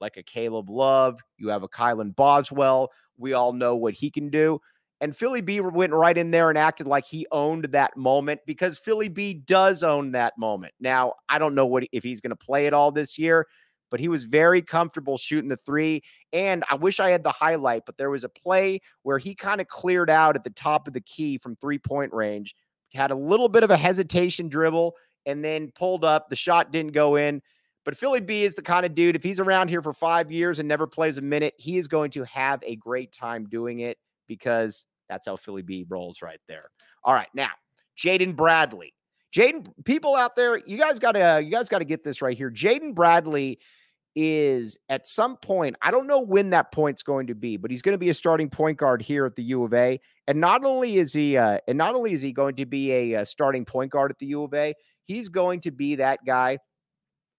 like 0.00 0.16
a 0.16 0.22
Caleb 0.22 0.70
Love. 0.70 1.20
You 1.36 1.48
have 1.48 1.62
a 1.62 1.68
Kylan 1.68 2.16
Boswell. 2.16 2.90
We 3.16 3.32
all 3.32 3.52
know 3.52 3.76
what 3.76 3.94
he 3.94 4.10
can 4.10 4.30
do. 4.30 4.60
And 5.00 5.16
Philly 5.16 5.40
B 5.40 5.60
went 5.60 5.92
right 5.92 6.18
in 6.18 6.32
there 6.32 6.48
and 6.48 6.58
acted 6.58 6.88
like 6.88 7.04
he 7.04 7.26
owned 7.30 7.66
that 7.66 7.96
moment 7.96 8.40
because 8.46 8.78
Philly 8.78 9.08
B 9.08 9.34
does 9.34 9.84
own 9.84 10.12
that 10.12 10.36
moment. 10.36 10.74
Now, 10.80 11.14
I 11.28 11.38
don't 11.38 11.54
know 11.54 11.66
what 11.66 11.84
if 11.92 12.02
he's 12.02 12.20
going 12.20 12.30
to 12.30 12.36
play 12.36 12.66
it 12.66 12.74
all 12.74 12.90
this 12.90 13.16
year, 13.16 13.46
but 13.90 14.00
he 14.00 14.08
was 14.08 14.24
very 14.24 14.62
comfortable 14.62 15.16
shooting 15.16 15.48
the 15.48 15.56
three. 15.56 16.02
And 16.32 16.64
I 16.70 16.76
wish 16.76 17.00
I 17.00 17.10
had 17.10 17.24
the 17.24 17.32
highlight, 17.32 17.84
but 17.86 17.96
there 17.96 18.10
was 18.10 18.24
a 18.24 18.28
play 18.28 18.80
where 19.02 19.18
he 19.18 19.34
kind 19.34 19.60
of 19.60 19.68
cleared 19.68 20.10
out 20.10 20.36
at 20.36 20.44
the 20.44 20.50
top 20.50 20.86
of 20.86 20.94
the 20.94 21.00
key 21.00 21.38
from 21.38 21.56
three 21.56 21.78
point 21.78 22.12
range, 22.12 22.54
had 22.94 23.10
a 23.10 23.16
little 23.16 23.48
bit 23.48 23.62
of 23.62 23.70
a 23.70 23.76
hesitation 23.76 24.48
dribble, 24.48 24.94
and 25.26 25.44
then 25.44 25.72
pulled 25.74 26.04
up. 26.04 26.28
The 26.28 26.36
shot 26.36 26.72
didn't 26.72 26.92
go 26.92 27.16
in. 27.16 27.42
But 27.84 27.96
Philly 27.96 28.20
B 28.20 28.44
is 28.44 28.54
the 28.54 28.62
kind 28.62 28.84
of 28.84 28.94
dude, 28.94 29.16
if 29.16 29.22
he's 29.22 29.40
around 29.40 29.68
here 29.68 29.80
for 29.80 29.94
five 29.94 30.30
years 30.30 30.58
and 30.58 30.68
never 30.68 30.86
plays 30.86 31.16
a 31.16 31.22
minute, 31.22 31.54
he 31.56 31.78
is 31.78 31.88
going 31.88 32.10
to 32.10 32.24
have 32.24 32.62
a 32.62 32.76
great 32.76 33.12
time 33.12 33.48
doing 33.48 33.80
it 33.80 33.96
because 34.26 34.84
that's 35.08 35.26
how 35.26 35.36
Philly 35.36 35.62
B 35.62 35.86
rolls 35.88 36.20
right 36.20 36.40
there. 36.48 36.68
All 37.02 37.14
right, 37.14 37.28
now 37.34 37.50
Jaden 37.96 38.36
Bradley. 38.36 38.92
Jaden, 39.38 39.68
people 39.84 40.16
out 40.16 40.34
there, 40.34 40.58
you 40.66 40.76
guys 40.76 40.98
got 40.98 41.12
to 41.12 41.40
you 41.44 41.50
guys 41.50 41.68
got 41.68 41.78
to 41.78 41.84
get 41.84 42.02
this 42.02 42.20
right 42.20 42.36
here. 42.36 42.50
Jaden 42.50 42.92
Bradley 42.92 43.60
is 44.16 44.76
at 44.88 45.06
some 45.06 45.36
point, 45.36 45.76
I 45.80 45.92
don't 45.92 46.08
know 46.08 46.18
when 46.18 46.50
that 46.50 46.72
point's 46.72 47.04
going 47.04 47.28
to 47.28 47.36
be, 47.36 47.56
but 47.56 47.70
he's 47.70 47.82
going 47.82 47.92
to 47.92 47.98
be 47.98 48.08
a 48.08 48.14
starting 48.14 48.50
point 48.50 48.78
guard 48.78 49.00
here 49.00 49.24
at 49.24 49.36
the 49.36 49.44
U 49.44 49.62
of 49.62 49.72
A. 49.74 50.00
And 50.26 50.40
not 50.40 50.64
only 50.64 50.96
is 50.96 51.12
he, 51.12 51.36
uh, 51.36 51.58
and 51.68 51.78
not 51.78 51.94
only 51.94 52.12
is 52.12 52.20
he 52.20 52.32
going 52.32 52.56
to 52.56 52.66
be 52.66 52.90
a, 52.90 53.12
a 53.20 53.26
starting 53.26 53.64
point 53.64 53.92
guard 53.92 54.10
at 54.10 54.18
the 54.18 54.26
U 54.26 54.42
of 54.42 54.52
A, 54.54 54.74
he's 55.04 55.28
going 55.28 55.60
to 55.60 55.70
be 55.70 55.94
that 55.94 56.18
guy 56.26 56.58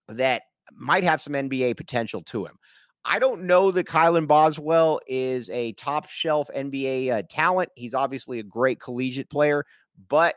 that 0.08 0.44
might 0.72 1.04
have 1.04 1.20
some 1.20 1.34
NBA 1.34 1.76
potential 1.76 2.22
to 2.28 2.46
him. 2.46 2.56
I 3.04 3.20
don't 3.20 3.44
know 3.44 3.72
that 3.72 3.88
Kylan 3.88 4.26
Boswell 4.26 5.02
is 5.06 5.50
a 5.50 5.74
top 5.74 6.08
shelf 6.08 6.48
NBA 6.56 7.12
uh, 7.12 7.24
talent. 7.30 7.72
He's 7.76 7.94
obviously 7.94 8.40
a 8.40 8.44
great 8.44 8.80
collegiate 8.80 9.30
player, 9.30 9.66
but 10.08 10.36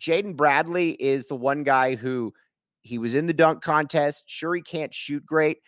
Jaden 0.00 0.36
Bradley 0.36 0.92
is 0.92 1.26
the 1.26 1.36
one 1.36 1.62
guy 1.62 1.94
who 1.94 2.32
he 2.82 2.98
was 2.98 3.14
in 3.14 3.26
the 3.26 3.32
dunk 3.32 3.62
contest. 3.62 4.24
Sure, 4.26 4.54
he 4.54 4.62
can't 4.62 4.94
shoot 4.94 5.24
great, 5.24 5.58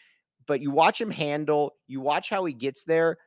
but 0.46 0.60
you 0.60 0.70
watch 0.70 1.00
him 1.00 1.10
handle, 1.10 1.74
you 1.86 2.00
watch 2.00 2.30
how 2.30 2.44
he 2.44 2.52
gets 2.52 2.84
there. 2.84 3.18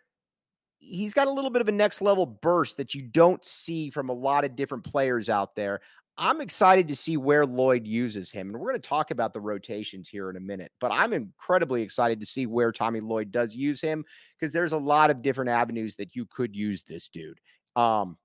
He's 0.79 1.13
got 1.13 1.27
a 1.27 1.31
little 1.31 1.49
bit 1.49 1.61
of 1.61 1.67
a 1.67 1.71
next 1.71 2.01
level 2.01 2.25
burst 2.25 2.77
that 2.77 2.93
you 2.93 3.01
don't 3.01 3.43
see 3.43 3.89
from 3.89 4.09
a 4.09 4.13
lot 4.13 4.45
of 4.45 4.55
different 4.55 4.83
players 4.83 5.29
out 5.29 5.55
there. 5.55 5.79
I'm 6.17 6.39
excited 6.39 6.87
to 6.87 6.95
see 6.95 7.17
where 7.17 7.45
Lloyd 7.45 7.85
uses 7.85 8.31
him. 8.31 8.49
And 8.49 8.59
we're 8.59 8.69
going 8.69 8.81
to 8.81 8.87
talk 8.87 9.11
about 9.11 9.33
the 9.33 9.41
rotations 9.41 10.07
here 10.07 10.29
in 10.29 10.37
a 10.37 10.41
minute, 10.41 10.71
but 10.79 10.91
I'm 10.91 11.11
incredibly 11.11 11.81
excited 11.81 12.19
to 12.21 12.25
see 12.25 12.45
where 12.45 12.71
Tommy 12.71 13.01
Lloyd 13.01 13.31
does 13.31 13.53
use 13.53 13.81
him 13.81 14.05
because 14.39 14.53
there's 14.53 14.71
a 14.71 14.77
lot 14.77 15.09
of 15.09 15.21
different 15.21 15.49
avenues 15.49 15.95
that 15.95 16.15
you 16.15 16.25
could 16.25 16.55
use 16.55 16.83
this 16.83 17.09
dude. 17.09 17.39
Um, 17.75 18.17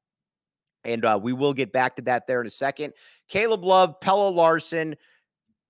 and 0.85 1.05
uh, 1.05 1.19
we 1.21 1.33
will 1.33 1.53
get 1.53 1.73
back 1.73 1.97
to 1.97 2.03
that 2.03 2.27
there 2.27 2.41
in 2.41 2.47
a 2.47 2.51
second. 2.51 2.93
Caleb 3.29 3.65
Love, 3.65 4.01
Pelle 4.01 4.33
Larsson, 4.33 4.97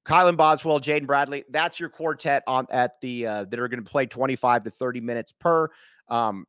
Kylan 0.05 0.37
Boswell, 0.37 0.81
Jaden 0.81 1.07
Bradley. 1.07 1.45
That's 1.51 1.79
your 1.79 1.89
quartet 1.89 2.43
on 2.47 2.67
at 2.71 3.01
the 3.01 3.27
uh, 3.27 3.45
that 3.45 3.61
are 3.61 3.69
going 3.69 3.85
to 3.85 3.91
play 3.91 4.07
25 4.07 4.65
to 4.65 4.71
30 4.71 5.01
minutes 5.01 5.33
per. 5.33 5.69
Um, 6.09 6.47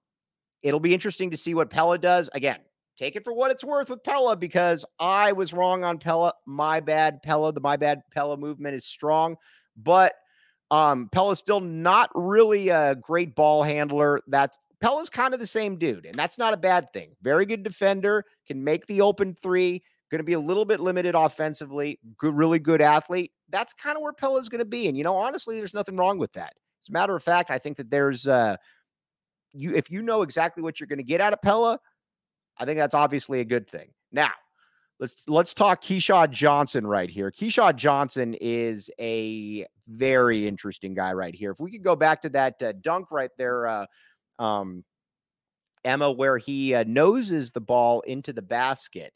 it'll 0.63 0.79
be 0.79 0.93
interesting 0.93 1.31
to 1.31 1.37
see 1.37 1.53
what 1.53 1.69
Pella 1.69 1.97
does. 1.97 2.29
Again, 2.33 2.59
take 2.97 3.15
it 3.15 3.23
for 3.23 3.33
what 3.33 3.51
it's 3.51 3.63
worth 3.63 3.89
with 3.89 4.03
Pella 4.03 4.35
because 4.35 4.85
I 4.99 5.31
was 5.31 5.53
wrong 5.53 5.83
on 5.83 5.97
Pella. 5.97 6.33
My 6.45 6.79
bad, 6.79 7.21
Pella. 7.23 7.51
The 7.51 7.59
my 7.59 7.77
bad 7.77 8.01
Pella 8.11 8.37
movement 8.37 8.75
is 8.75 8.85
strong, 8.85 9.35
but 9.75 10.13
um, 10.69 11.09
Pelle's 11.11 11.39
still 11.39 11.59
not 11.59 12.09
really 12.15 12.69
a 12.69 12.95
great 12.95 13.35
ball 13.35 13.63
handler. 13.63 14.21
That's 14.27 14.57
Pelle's 14.81 15.09
kind 15.09 15.33
of 15.33 15.39
the 15.39 15.47
same 15.47 15.77
dude, 15.77 16.05
and 16.05 16.15
that's 16.15 16.37
not 16.37 16.53
a 16.53 16.57
bad 16.57 16.91
thing. 16.91 17.15
Very 17.21 17.45
good 17.45 17.63
defender, 17.63 18.25
can 18.47 18.63
make 18.63 18.85
the 18.87 19.01
open 19.01 19.35
three. 19.41 19.83
Going 20.09 20.19
to 20.19 20.25
be 20.25 20.33
a 20.33 20.39
little 20.39 20.65
bit 20.65 20.81
limited 20.81 21.15
offensively. 21.15 21.97
Good, 22.17 22.33
really 22.33 22.59
good 22.59 22.81
athlete. 22.81 23.31
That's 23.49 23.73
kind 23.73 23.95
of 23.95 24.01
where 24.01 24.11
Pelle's 24.11 24.49
going 24.49 24.59
to 24.59 24.65
be, 24.65 24.87
and 24.87 24.97
you 24.97 25.03
know, 25.03 25.15
honestly, 25.15 25.57
there's 25.57 25.73
nothing 25.73 25.95
wrong 25.95 26.17
with 26.17 26.33
that. 26.33 26.53
As 26.83 26.89
a 26.89 26.91
matter 26.91 27.15
of 27.15 27.23
fact, 27.23 27.49
I 27.49 27.57
think 27.57 27.77
that 27.77 27.89
there's 27.89 28.27
uh, 28.27 28.57
you 29.53 29.75
if 29.75 29.89
you 29.89 30.01
know 30.01 30.21
exactly 30.23 30.63
what 30.63 30.79
you're 30.79 30.87
going 30.87 30.97
to 30.97 31.03
get 31.03 31.21
out 31.21 31.31
of 31.31 31.41
Pelle, 31.41 31.79
I 32.57 32.65
think 32.65 32.77
that's 32.77 32.95
obviously 32.95 33.39
a 33.39 33.45
good 33.45 33.69
thing. 33.69 33.91
Now, 34.11 34.31
let's 34.99 35.15
let's 35.27 35.53
talk 35.53 35.81
Keshad 35.81 36.31
Johnson 36.31 36.85
right 36.85 37.09
here. 37.09 37.31
Keshad 37.31 37.75
Johnson 37.75 38.35
is 38.41 38.89
a 38.99 39.65
very 39.87 40.47
interesting 40.47 40.93
guy 40.93 41.13
right 41.13 41.35
here. 41.35 41.51
If 41.51 41.59
we 41.59 41.71
could 41.71 41.83
go 41.83 41.95
back 41.95 42.21
to 42.21 42.29
that 42.29 42.61
uh, 42.61 42.73
dunk 42.81 43.11
right 43.11 43.31
there, 43.37 43.67
uh, 43.67 43.85
um, 44.39 44.83
Emma, 45.83 46.11
where 46.11 46.37
he 46.37 46.75
uh, 46.75 46.83
noses 46.87 47.51
the 47.51 47.61
ball 47.61 48.01
into 48.01 48.33
the 48.33 48.41
basket. 48.41 49.13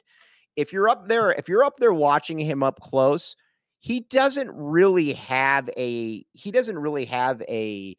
If 0.56 0.72
you're 0.72 0.88
up 0.88 1.08
there, 1.08 1.32
if 1.32 1.48
you're 1.48 1.64
up 1.64 1.76
there 1.78 1.92
watching 1.92 2.38
him 2.38 2.62
up 2.62 2.80
close, 2.80 3.36
he 3.78 4.00
doesn't 4.10 4.50
really 4.52 5.12
have 5.12 5.68
a 5.76 6.24
he 6.32 6.50
doesn't 6.50 6.78
really 6.78 7.04
have 7.04 7.42
a 7.42 7.96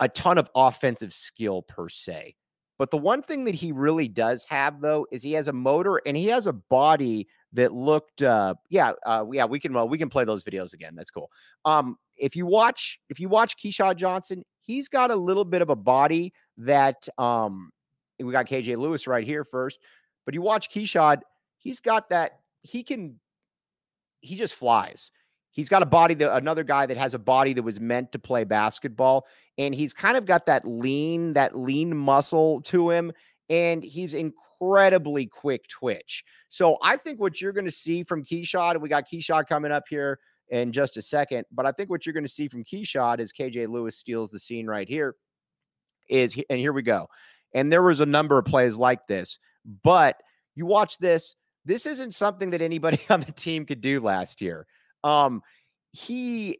a 0.00 0.08
ton 0.08 0.38
of 0.38 0.50
offensive 0.54 1.12
skill 1.12 1.62
per 1.62 1.88
se. 1.88 2.34
But 2.78 2.90
the 2.90 2.98
one 2.98 3.22
thing 3.22 3.44
that 3.44 3.54
he 3.54 3.70
really 3.70 4.08
does 4.08 4.44
have, 4.46 4.80
though, 4.80 5.06
is 5.12 5.22
he 5.22 5.32
has 5.34 5.46
a 5.46 5.52
motor 5.52 6.00
and 6.04 6.16
he 6.16 6.26
has 6.26 6.48
a 6.48 6.52
body 6.52 7.28
that 7.52 7.72
looked, 7.72 8.22
uh, 8.22 8.54
yeah, 8.70 8.92
uh, 9.06 9.24
yeah, 9.30 9.44
we 9.44 9.60
can, 9.60 9.72
well, 9.72 9.88
we 9.88 9.98
can 9.98 10.08
play 10.08 10.24
those 10.24 10.42
videos 10.42 10.72
again. 10.72 10.96
That's 10.96 11.10
cool. 11.10 11.30
Um, 11.64 11.96
if 12.16 12.34
you 12.34 12.44
watch, 12.44 12.98
if 13.08 13.20
you 13.20 13.28
watch 13.28 13.56
Keshad 13.56 13.96
Johnson, 13.96 14.42
he's 14.62 14.88
got 14.88 15.10
a 15.10 15.16
little 15.16 15.44
bit 15.44 15.62
of 15.62 15.70
a 15.70 15.76
body 15.76 16.32
that, 16.58 17.08
um, 17.18 17.70
we 18.18 18.32
got 18.32 18.46
KJ 18.46 18.76
Lewis 18.76 19.06
right 19.06 19.26
here 19.26 19.44
first, 19.44 19.80
but 20.24 20.34
you 20.34 20.42
watch 20.42 20.70
Keshad, 20.70 21.20
he's 21.58 21.80
got 21.80 22.08
that, 22.10 22.40
he 22.62 22.82
can, 22.82 23.18
he 24.20 24.36
just 24.36 24.54
flies. 24.54 25.10
He's 25.50 25.68
got 25.68 25.82
a 25.82 25.86
body 25.86 26.14
that 26.14 26.34
another 26.34 26.64
guy 26.64 26.86
that 26.86 26.96
has 26.96 27.12
a 27.12 27.18
body 27.18 27.52
that 27.52 27.62
was 27.62 27.78
meant 27.78 28.10
to 28.12 28.18
play 28.18 28.44
basketball. 28.44 29.26
And 29.58 29.74
he's 29.74 29.92
kind 29.92 30.16
of 30.16 30.24
got 30.24 30.46
that 30.46 30.66
lean, 30.66 31.34
that 31.34 31.58
lean 31.58 31.94
muscle 31.94 32.62
to 32.62 32.88
him. 32.88 33.12
and 33.52 33.84
he's 33.84 34.14
incredibly 34.14 35.26
quick 35.26 35.68
twitch. 35.68 36.24
So 36.48 36.78
I 36.82 36.96
think 36.96 37.20
what 37.20 37.40
you're 37.40 37.52
going 37.52 37.66
to 37.66 37.70
see 37.70 38.02
from 38.02 38.24
Keshad, 38.24 38.72
and 38.72 38.82
we 38.82 38.88
got 38.88 39.06
Keshad 39.06 39.46
coming 39.46 39.72
up 39.72 39.84
here 39.90 40.18
in 40.52 40.70
just 40.70 40.98
a 40.98 41.02
second, 41.02 41.46
but 41.50 41.64
I 41.64 41.72
think 41.72 41.88
what 41.88 42.04
you're 42.04 42.12
going 42.12 42.26
to 42.26 42.32
see 42.32 42.46
from 42.46 42.62
Keshad 42.62 43.20
is 43.20 43.32
KJ 43.32 43.68
Lewis 43.68 43.96
steals 43.96 44.30
the 44.30 44.38
scene 44.38 44.66
right 44.66 44.86
here. 44.86 45.16
Is 46.08 46.36
and 46.50 46.60
here 46.60 46.74
we 46.74 46.82
go. 46.82 47.08
And 47.54 47.72
there 47.72 47.82
was 47.82 48.00
a 48.00 48.06
number 48.06 48.38
of 48.38 48.44
plays 48.44 48.76
like 48.76 49.06
this, 49.06 49.38
but 49.82 50.16
you 50.54 50.66
watch 50.66 50.98
this. 50.98 51.34
This 51.64 51.86
isn't 51.86 52.12
something 52.12 52.50
that 52.50 52.60
anybody 52.60 53.00
on 53.10 53.20
the 53.20 53.32
team 53.32 53.64
could 53.64 53.80
do 53.80 54.00
last 54.00 54.40
year. 54.42 54.66
Um, 55.02 55.40
he 55.92 56.58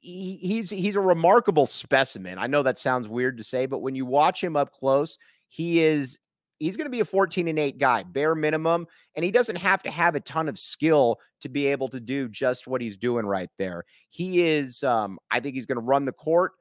he, 0.00 0.36
he's 0.36 0.68
he's 0.68 0.96
a 0.96 1.00
remarkable 1.00 1.66
specimen. 1.66 2.36
I 2.36 2.46
know 2.46 2.62
that 2.62 2.78
sounds 2.78 3.08
weird 3.08 3.38
to 3.38 3.44
say, 3.44 3.64
but 3.64 3.78
when 3.78 3.94
you 3.94 4.04
watch 4.04 4.44
him 4.44 4.54
up 4.54 4.72
close, 4.72 5.16
he 5.48 5.82
is 5.82 6.18
he's 6.60 6.76
going 6.76 6.86
to 6.86 6.90
be 6.90 7.00
a 7.00 7.04
14 7.04 7.48
and 7.48 7.58
8 7.58 7.78
guy, 7.78 8.04
bare 8.04 8.36
minimum, 8.36 8.86
and 9.16 9.24
he 9.24 9.32
doesn't 9.32 9.56
have 9.56 9.82
to 9.82 9.90
have 9.90 10.14
a 10.14 10.20
ton 10.20 10.48
of 10.48 10.58
skill 10.58 11.16
to 11.40 11.48
be 11.48 11.66
able 11.66 11.88
to 11.88 11.98
do 11.98 12.28
just 12.28 12.68
what 12.68 12.80
he's 12.80 12.96
doing 12.96 13.26
right 13.26 13.50
there. 13.58 13.84
He 14.10 14.46
is 14.46 14.84
um 14.84 15.18
I 15.30 15.40
think 15.40 15.56
he's 15.56 15.66
going 15.66 15.80
to 15.80 15.84
run 15.84 16.04
the 16.04 16.12
court. 16.12 16.52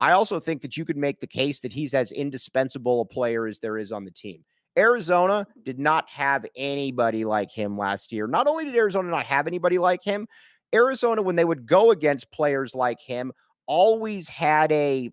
I 0.00 0.12
also 0.12 0.38
think 0.38 0.62
that 0.62 0.76
you 0.76 0.84
could 0.84 0.96
make 0.96 1.20
the 1.20 1.26
case 1.26 1.60
that 1.60 1.72
he's 1.72 1.92
as 1.92 2.12
indispensable 2.12 3.00
a 3.00 3.04
player 3.04 3.46
as 3.46 3.58
there 3.58 3.76
is 3.76 3.92
on 3.92 4.04
the 4.04 4.12
team. 4.12 4.44
Arizona 4.78 5.44
did 5.64 5.80
not 5.80 6.08
have 6.08 6.46
anybody 6.56 7.24
like 7.24 7.50
him 7.50 7.76
last 7.76 8.12
year. 8.12 8.28
Not 8.28 8.46
only 8.46 8.64
did 8.64 8.76
Arizona 8.76 9.10
not 9.10 9.26
have 9.26 9.48
anybody 9.48 9.76
like 9.76 10.04
him, 10.04 10.28
Arizona, 10.72 11.20
when 11.20 11.34
they 11.34 11.44
would 11.44 11.66
go 11.66 11.90
against 11.90 12.30
players 12.30 12.76
like 12.76 13.00
him, 13.00 13.32
always 13.66 14.28
had 14.28 14.70
a 14.70 15.10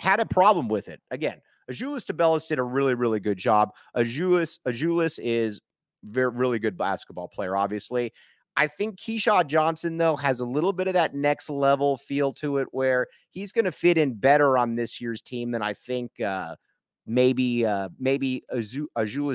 had 0.00 0.18
a 0.18 0.26
problem 0.26 0.68
with 0.68 0.88
it. 0.88 1.00
Again, 1.12 1.40
Azuolas 1.70 2.04
Tubelis 2.04 2.48
did 2.48 2.58
a 2.58 2.62
really, 2.62 2.94
really 2.94 3.20
good 3.20 3.38
job. 3.38 3.70
Azuolas, 3.96 4.58
Azuolas 4.66 5.18
is 5.22 5.60
very 6.04 6.30
really 6.30 6.58
good 6.58 6.76
basketball 6.76 7.28
player, 7.28 7.56
obviously. 7.56 8.12
I 8.56 8.66
think 8.66 8.98
Keshad 8.98 9.46
Johnson, 9.46 9.96
though, 9.96 10.16
has 10.16 10.40
a 10.40 10.44
little 10.44 10.72
bit 10.72 10.88
of 10.88 10.94
that 10.94 11.14
next 11.14 11.48
level 11.48 11.96
feel 11.96 12.32
to 12.34 12.58
it 12.58 12.68
where 12.72 13.06
he's 13.30 13.52
going 13.52 13.64
to 13.64 13.72
fit 13.72 13.96
in 13.96 14.14
better 14.14 14.58
on 14.58 14.74
this 14.74 15.00
year's 15.00 15.22
team 15.22 15.52
than 15.52 15.62
I 15.62 15.72
think 15.72 16.20
uh, 16.20 16.56
maybe 17.06 17.64
uh, 17.64 17.88
maybe 17.98 18.44
Azuolas 18.52 18.88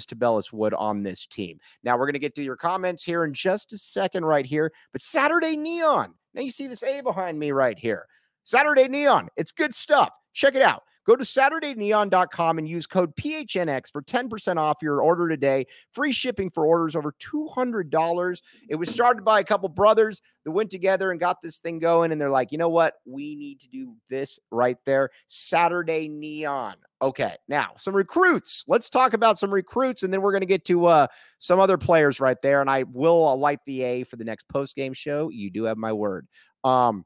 Tubelis 0.06 0.52
would 0.52 0.74
on 0.74 1.04
this 1.04 1.26
team. 1.26 1.60
Now 1.84 1.98
we're 1.98 2.06
going 2.06 2.14
to 2.14 2.20
get 2.20 2.36
to 2.36 2.44
your 2.44 2.58
comments 2.58 3.04
here 3.04 3.24
in 3.24 3.34
just 3.34 3.72
a 3.74 3.78
second, 3.78 4.26
right 4.26 4.46
here. 4.46 4.72
But 4.92 5.02
Saturday 5.02 5.56
Neon. 5.56 6.14
Now 6.34 6.42
you 6.42 6.52
see 6.52 6.68
this 6.68 6.84
A 6.84 7.02
behind 7.02 7.40
me 7.40 7.52
right 7.52 7.80
here. 7.80 8.06
Saturday 8.44 8.88
Neon. 8.88 9.30
It's 9.38 9.52
good 9.52 9.74
stuff. 9.74 10.10
Check 10.36 10.54
it 10.54 10.62
out. 10.62 10.84
Go 11.06 11.16
to 11.16 11.24
SaturdayNeon.com 11.24 12.58
and 12.58 12.68
use 12.68 12.88
code 12.88 13.16
PHNX 13.16 13.92
for 13.92 14.02
10% 14.02 14.58
off 14.58 14.78
your 14.82 15.02
order 15.02 15.30
today. 15.30 15.68
Free 15.92 16.12
shipping 16.12 16.50
for 16.50 16.66
orders 16.66 16.96
over 16.96 17.14
$200. 17.20 18.42
It 18.68 18.76
was 18.76 18.90
started 18.90 19.24
by 19.24 19.40
a 19.40 19.44
couple 19.44 19.70
brothers 19.70 20.22
that 20.44 20.52
went 20.52 20.72
together 20.72 21.12
and 21.12 21.20
got 21.20 21.44
this 21.44 21.60
thing 21.60 21.78
going. 21.78 22.12
And 22.12 22.20
they're 22.20 22.32
like, 22.32 22.52
you 22.52 22.58
know 22.58 22.70
what? 22.70 22.96
We 23.06 23.36
need 23.36 23.60
to 23.62 23.70
do 23.70 23.96
this 24.10 24.40
right 24.52 24.78
there. 24.86 25.12
Saturday 25.28 26.08
Neon. 26.08 26.76
Okay, 27.02 27.36
now 27.48 27.74
some 27.78 27.96
recruits. 27.96 28.64
Let's 28.68 28.90
talk 28.90 29.14
about 29.14 29.38
some 29.38 29.54
recruits, 29.54 30.04
and 30.04 30.12
then 30.12 30.22
we're 30.22 30.32
going 30.32 30.42
to 30.42 30.48
get 30.48 30.66
to 30.66 30.86
uh, 30.86 31.08
some 31.40 31.60
other 31.60 31.78
players 31.78 32.20
right 32.20 32.42
there. 32.42 32.62
And 32.62 32.70
I 32.70 32.84
will 32.84 33.38
light 33.38 33.60
the 33.68 33.84
A 33.84 34.04
for 34.06 34.16
the 34.16 34.24
next 34.24 34.48
post 34.48 34.76
game 34.76 34.94
show. 34.94 35.30
You 35.30 35.52
do 35.52 35.66
have 35.66 35.78
my 35.78 35.94
word. 35.94 36.26
Um, 36.64 37.06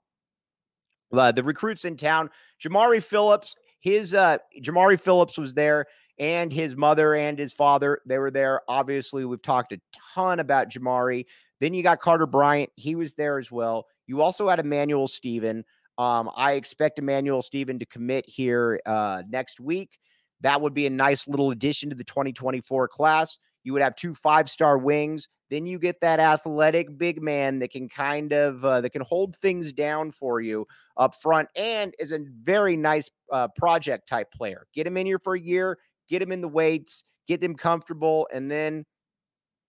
uh, 1.13 1.31
the 1.31 1.43
recruits 1.43 1.85
in 1.85 1.97
town, 1.97 2.29
Jamari 2.61 3.01
Phillips 3.01 3.55
his 3.79 4.13
uh 4.13 4.37
Jamari 4.61 4.99
Phillips 4.99 5.37
was 5.37 5.53
there 5.53 5.85
and 6.17 6.51
his 6.51 6.75
mother 6.75 7.15
and 7.15 7.39
his 7.39 7.53
father, 7.53 8.01
they 8.05 8.17
were 8.17 8.31
there. 8.31 8.61
Obviously, 8.67 9.23
we've 9.23 9.41
talked 9.41 9.71
a 9.71 9.79
ton 10.13 10.41
about 10.41 10.69
Jamari. 10.69 11.25
Then 11.61 11.73
you 11.73 11.81
got 11.81 12.01
Carter 12.01 12.25
Bryant, 12.27 12.69
he 12.75 12.95
was 12.95 13.13
there 13.13 13.39
as 13.39 13.49
well. 13.49 13.85
You 14.05 14.21
also 14.21 14.49
had 14.49 14.59
Emmanuel 14.59 15.07
Stephen. 15.07 15.63
Um, 15.97 16.29
I 16.35 16.53
expect 16.53 16.99
Emmanuel 16.99 17.41
Stephen 17.41 17.79
to 17.79 17.85
commit 17.85 18.27
here 18.27 18.81
uh, 18.85 19.23
next 19.29 19.59
week. 19.59 19.97
That 20.41 20.61
would 20.61 20.73
be 20.73 20.85
a 20.85 20.89
nice 20.89 21.27
little 21.27 21.51
addition 21.51 21.89
to 21.89 21.95
the 21.95 22.03
2024 22.03 22.87
class. 22.89 23.39
You 23.63 23.73
would 23.73 23.81
have 23.81 23.95
two 23.95 24.13
five 24.13 24.49
star 24.49 24.77
wings. 24.77 25.29
Then 25.49 25.65
you 25.65 25.79
get 25.79 25.99
that 26.01 26.19
athletic 26.19 26.97
big 26.97 27.21
man 27.21 27.59
that 27.59 27.71
can 27.71 27.89
kind 27.89 28.33
of 28.33 28.63
uh, 28.63 28.81
that 28.81 28.91
can 28.91 29.01
hold 29.01 29.35
things 29.35 29.71
down 29.71 30.11
for 30.11 30.41
you 30.41 30.67
up 30.97 31.15
front, 31.21 31.49
and 31.55 31.93
is 31.99 32.11
a 32.11 32.19
very 32.43 32.77
nice 32.77 33.09
uh, 33.31 33.47
project 33.49 34.07
type 34.07 34.31
player. 34.31 34.67
Get 34.73 34.85
him 34.85 34.97
in 34.97 35.05
here 35.05 35.19
for 35.19 35.35
a 35.35 35.39
year, 35.39 35.77
get 36.07 36.21
him 36.21 36.31
in 36.31 36.41
the 36.41 36.47
weights, 36.47 37.03
get 37.27 37.41
him 37.41 37.55
comfortable, 37.55 38.27
and 38.33 38.49
then 38.49 38.85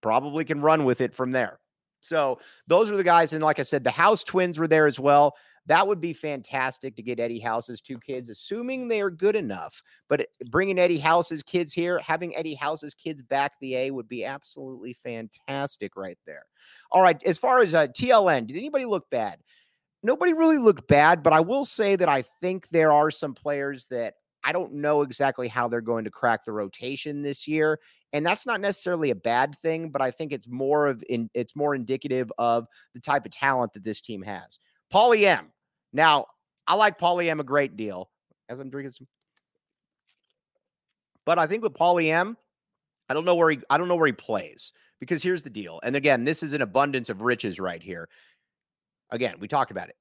probably 0.02 0.44
can 0.44 0.60
run 0.60 0.84
with 0.84 1.00
it 1.00 1.14
from 1.14 1.32
there. 1.32 1.60
So 2.00 2.40
those 2.66 2.90
are 2.90 2.96
the 2.96 3.04
guys. 3.04 3.32
And 3.32 3.44
like 3.44 3.58
I 3.58 3.62
said, 3.62 3.84
the 3.84 3.90
House 3.90 4.24
twins 4.24 4.58
were 4.58 4.68
there 4.68 4.86
as 4.86 4.98
well. 4.98 5.34
That 5.66 5.86
would 5.86 6.00
be 6.00 6.12
fantastic 6.12 6.96
to 6.96 7.02
get 7.02 7.20
Eddie 7.20 7.38
House's 7.38 7.80
two 7.80 7.98
kids, 7.98 8.28
assuming 8.28 8.88
they 8.88 9.00
are 9.00 9.10
good 9.10 9.36
enough. 9.36 9.82
But 10.08 10.26
bringing 10.46 10.78
Eddie 10.78 10.98
House's 10.98 11.42
kids 11.42 11.72
here, 11.72 12.00
having 12.00 12.34
Eddie 12.34 12.54
House's 12.54 12.94
kids 12.94 13.22
back 13.22 13.52
the 13.60 13.76
A 13.76 13.90
would 13.90 14.08
be 14.08 14.24
absolutely 14.24 14.96
fantastic 15.04 15.96
right 15.96 16.18
there. 16.26 16.46
All 16.90 17.02
right. 17.02 17.22
As 17.24 17.38
far 17.38 17.60
as 17.60 17.74
uh, 17.74 17.88
TLN, 17.88 18.46
did 18.46 18.56
anybody 18.56 18.84
look 18.84 19.08
bad? 19.10 19.38
Nobody 20.02 20.32
really 20.32 20.58
looked 20.58 20.88
bad, 20.88 21.22
but 21.22 21.34
I 21.34 21.40
will 21.40 21.66
say 21.66 21.94
that 21.94 22.08
I 22.08 22.22
think 22.40 22.68
there 22.68 22.90
are 22.90 23.10
some 23.10 23.34
players 23.34 23.84
that 23.90 24.14
I 24.42 24.52
don't 24.52 24.74
know 24.74 25.02
exactly 25.02 25.48
how 25.48 25.68
they're 25.68 25.82
going 25.82 26.04
to 26.04 26.10
crack 26.10 26.44
the 26.44 26.52
rotation 26.52 27.20
this 27.20 27.46
year, 27.46 27.78
and 28.14 28.24
that's 28.24 28.46
not 28.46 28.60
necessarily 28.60 29.10
a 29.10 29.14
bad 29.14 29.56
thing. 29.58 29.90
But 29.90 30.00
I 30.00 30.10
think 30.10 30.32
it's 30.32 30.48
more 30.48 30.86
of 30.86 31.04
in, 31.10 31.28
it's 31.34 31.54
more 31.54 31.74
indicative 31.74 32.32
of 32.38 32.66
the 32.94 33.00
type 33.00 33.26
of 33.26 33.32
talent 33.32 33.74
that 33.74 33.84
this 33.84 34.00
team 34.00 34.22
has. 34.22 34.58
Paulie 34.92 35.24
M. 35.24 35.46
Now, 35.92 36.26
I 36.66 36.74
like 36.74 36.98
Paulie 36.98 37.28
M 37.28 37.40
a 37.40 37.44
great 37.44 37.76
deal 37.76 38.10
as 38.48 38.58
I'm 38.58 38.70
drinking 38.70 38.92
some. 38.92 39.06
But 41.24 41.38
I 41.38 41.46
think 41.46 41.62
with 41.62 41.74
Paulie 41.74 42.10
M, 42.10 42.36
I 43.08 43.14
don't 43.14 43.24
know 43.24 43.34
where 43.34 43.50
he 43.50 43.58
I 43.68 43.78
don't 43.78 43.88
know 43.88 43.96
where 43.96 44.06
he 44.06 44.12
plays 44.12 44.72
because 45.00 45.22
here's 45.22 45.42
the 45.42 45.50
deal. 45.50 45.80
And 45.82 45.96
again, 45.96 46.24
this 46.24 46.42
is 46.42 46.52
an 46.52 46.62
abundance 46.62 47.08
of 47.08 47.22
riches 47.22 47.58
right 47.58 47.82
here. 47.82 48.08
Again, 49.10 49.36
we 49.40 49.48
talked 49.48 49.70
about 49.70 49.88
it. 49.88 49.96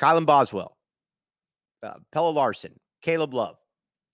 Kylan 0.00 0.26
Boswell, 0.26 0.76
uh, 1.82 1.94
Pelle 2.12 2.32
Larsson, 2.32 2.78
Caleb 3.02 3.34
Love, 3.34 3.56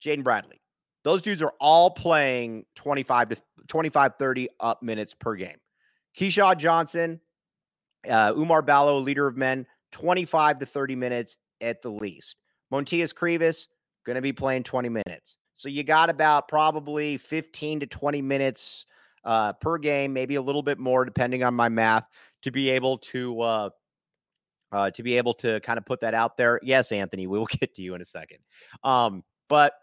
Jaden 0.03 0.23
Bradley. 0.23 0.61
Those 1.03 1.21
dudes 1.21 1.43
are 1.43 1.53
all 1.59 1.91
playing 1.91 2.65
25 2.75 3.29
to 3.29 3.37
25, 3.67 4.13
30 4.17 4.49
up 4.59 4.81
minutes 4.81 5.13
per 5.13 5.35
game. 5.35 5.57
Keshad 6.17 6.57
Johnson, 6.57 7.19
uh, 8.09 8.33
Oumar 8.33 8.65
Ballo, 8.65 8.99
leader 8.99 9.27
of 9.27 9.37
men, 9.37 9.67
25 9.95 10.59
to 10.59 10.65
30 10.65 10.95
minutes 10.97 11.37
at 11.61 11.81
the 11.81 11.89
least. 11.89 12.35
Montias 12.71 13.13
Krivas 13.13 13.67
going 14.05 14.15
to 14.15 14.21
be 14.21 14.33
playing 14.33 14.63
20 14.63 14.89
minutes. 14.89 15.37
So 15.53 15.69
you 15.69 15.83
got 15.83 16.09
about 16.09 16.49
probably 16.49 17.15
15 17.15 17.79
to 17.79 17.87
20 17.87 18.21
minutes 18.21 18.85
uh, 19.23 19.53
per 19.53 19.77
game, 19.77 20.11
maybe 20.11 20.35
a 20.35 20.41
little 20.41 20.63
bit 20.63 20.79
more 20.79 21.05
depending 21.05 21.43
on 21.43 21.53
my 21.53 21.69
math, 21.69 22.03
to 22.41 22.51
be 22.51 22.71
able 22.71 22.97
to 22.97 23.39
uh, 23.39 23.69
uh, 24.73 24.91
to 24.91 25.01
be 25.01 25.15
able 25.15 25.33
to 25.35 25.61
kind 25.61 25.77
of 25.77 25.85
put 25.85 26.01
that 26.01 26.13
out 26.13 26.35
there. 26.35 26.59
Yes, 26.61 26.91
Anthony, 26.91 27.25
we 27.25 27.39
will 27.39 27.45
get 27.49 27.75
to 27.75 27.81
you 27.81 27.95
in 27.95 28.01
a 28.01 28.05
second. 28.05 28.39
Um, 28.83 29.23
but 29.47 29.75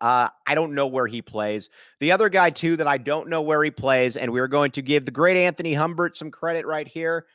uh, 0.00 0.28
I 0.44 0.56
don't 0.56 0.74
know 0.74 0.88
where 0.88 1.06
he 1.06 1.22
plays. 1.22 1.70
The 2.00 2.10
other 2.10 2.28
guy, 2.28 2.50
too, 2.50 2.78
that 2.78 2.88
I 2.88 2.98
don't 2.98 3.28
know 3.28 3.42
where 3.42 3.62
he 3.62 3.70
plays, 3.70 4.16
and 4.16 4.32
we're 4.32 4.48
going 4.48 4.72
to 4.72 4.82
give 4.82 5.04
the 5.04 5.12
great 5.12 5.36
Anthony 5.36 5.72
Humbert 5.72 6.16
some 6.16 6.32
credit 6.32 6.66
right 6.66 6.88
here. 6.88 7.26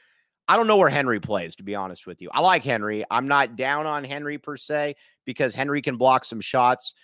I 0.49 0.57
don't 0.57 0.65
know 0.65 0.77
where 0.77 0.89
Henry 0.89 1.19
plays, 1.19 1.55
to 1.57 1.63
be 1.63 1.75
honest 1.75 2.07
with 2.07 2.23
you. 2.23 2.29
I 2.33 2.41
like 2.41 2.63
Henry. 2.63 3.05
I'm 3.12 3.27
not 3.27 3.55
down 3.55 3.85
on 3.85 4.03
Henry 4.03 4.39
per 4.39 4.57
se 4.57 4.95
because 5.23 5.53
Henry 5.53 5.79
can 5.79 5.95
block 5.95 6.25
some 6.25 6.41
shots, 6.41 6.95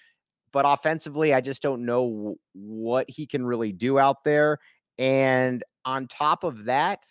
but 0.52 0.66
offensively, 0.68 1.32
I 1.32 1.42
just 1.42 1.62
don't 1.62 1.86
know 1.86 2.38
what 2.54 3.08
he 3.08 3.28
can 3.28 3.46
really 3.46 3.72
do 3.72 4.00
out 4.00 4.24
there. 4.24 4.58
And 4.98 5.64
on 5.86 6.08
top 6.08 6.44
of 6.44 6.66
that, 6.66 7.06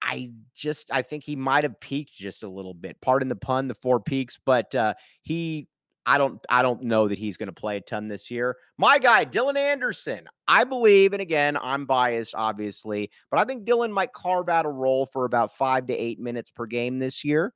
I 0.00 0.30
just 0.54 0.92
I 0.92 1.02
think 1.02 1.24
he 1.24 1.34
might 1.34 1.64
have 1.64 1.80
peaked 1.80 2.14
just 2.14 2.44
a 2.44 2.48
little 2.48 2.72
bit. 2.72 3.00
Pardon 3.00 3.28
the 3.28 3.34
pun, 3.34 3.66
the 3.66 3.74
four 3.74 3.98
peaks, 3.98 4.38
but 4.46 4.72
uh, 4.74 4.94
he 5.22 5.66
I 6.06 6.18
don't 6.18 6.44
I 6.48 6.62
don't 6.62 6.82
know 6.82 7.08
that 7.08 7.18
he's 7.18 7.36
going 7.36 7.48
to 7.48 7.52
play 7.52 7.76
a 7.76 7.80
ton 7.80 8.08
this 8.08 8.30
year. 8.30 8.56
My 8.78 8.98
guy 8.98 9.24
Dylan 9.24 9.56
Anderson, 9.56 10.26
I 10.48 10.64
believe, 10.64 11.12
and 11.12 11.22
again 11.22 11.56
I'm 11.60 11.86
biased 11.86 12.34
obviously, 12.34 13.10
but 13.30 13.40
I 13.40 13.44
think 13.44 13.66
Dylan 13.66 13.90
might 13.92 14.12
carve 14.12 14.48
out 14.48 14.66
a 14.66 14.70
role 14.70 15.06
for 15.06 15.24
about 15.24 15.56
five 15.56 15.86
to 15.88 15.94
eight 15.94 16.18
minutes 16.18 16.50
per 16.50 16.66
game 16.66 16.98
this 16.98 17.24
year, 17.24 17.52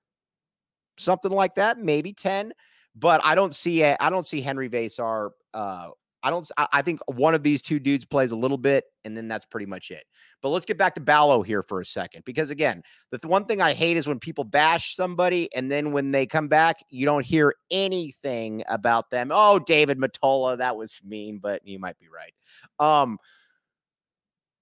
something 0.98 1.32
like 1.32 1.54
that, 1.56 1.78
maybe 1.78 2.12
ten. 2.12 2.52
But 2.94 3.20
I 3.24 3.34
don't 3.34 3.54
see 3.54 3.82
I 3.84 4.10
don't 4.10 4.26
see 4.26 4.40
Henri 4.40 4.68
Veesaar. 4.68 5.30
Uh, 5.52 5.88
I 6.24 6.30
don't. 6.30 6.50
I 6.56 6.80
think 6.80 7.00
one 7.06 7.34
of 7.34 7.42
these 7.42 7.60
two 7.60 7.78
dudes 7.78 8.06
plays 8.06 8.32
a 8.32 8.36
little 8.36 8.56
bit, 8.56 8.84
and 9.04 9.14
then 9.14 9.28
that's 9.28 9.44
pretty 9.44 9.66
much 9.66 9.90
it. 9.90 10.04
But 10.40 10.48
let's 10.48 10.64
get 10.64 10.78
back 10.78 10.94
to 10.94 11.00
Ballo 11.02 11.42
here 11.42 11.62
for 11.62 11.82
a 11.82 11.84
second, 11.84 12.24
because 12.24 12.48
again, 12.48 12.82
the 13.10 13.18
th- 13.18 13.28
one 13.28 13.44
thing 13.44 13.60
I 13.60 13.74
hate 13.74 13.98
is 13.98 14.08
when 14.08 14.18
people 14.18 14.42
bash 14.42 14.96
somebody, 14.96 15.54
and 15.54 15.70
then 15.70 15.92
when 15.92 16.12
they 16.12 16.24
come 16.24 16.48
back, 16.48 16.78
you 16.88 17.04
don't 17.04 17.26
hear 17.26 17.54
anything 17.70 18.64
about 18.68 19.10
them. 19.10 19.30
Oh, 19.34 19.58
David 19.58 19.98
Matola, 19.98 20.56
that 20.56 20.74
was 20.74 20.98
mean, 21.04 21.40
but 21.42 21.60
you 21.66 21.78
might 21.78 21.98
be 21.98 22.06
right. 22.08 22.32
Um, 22.78 23.18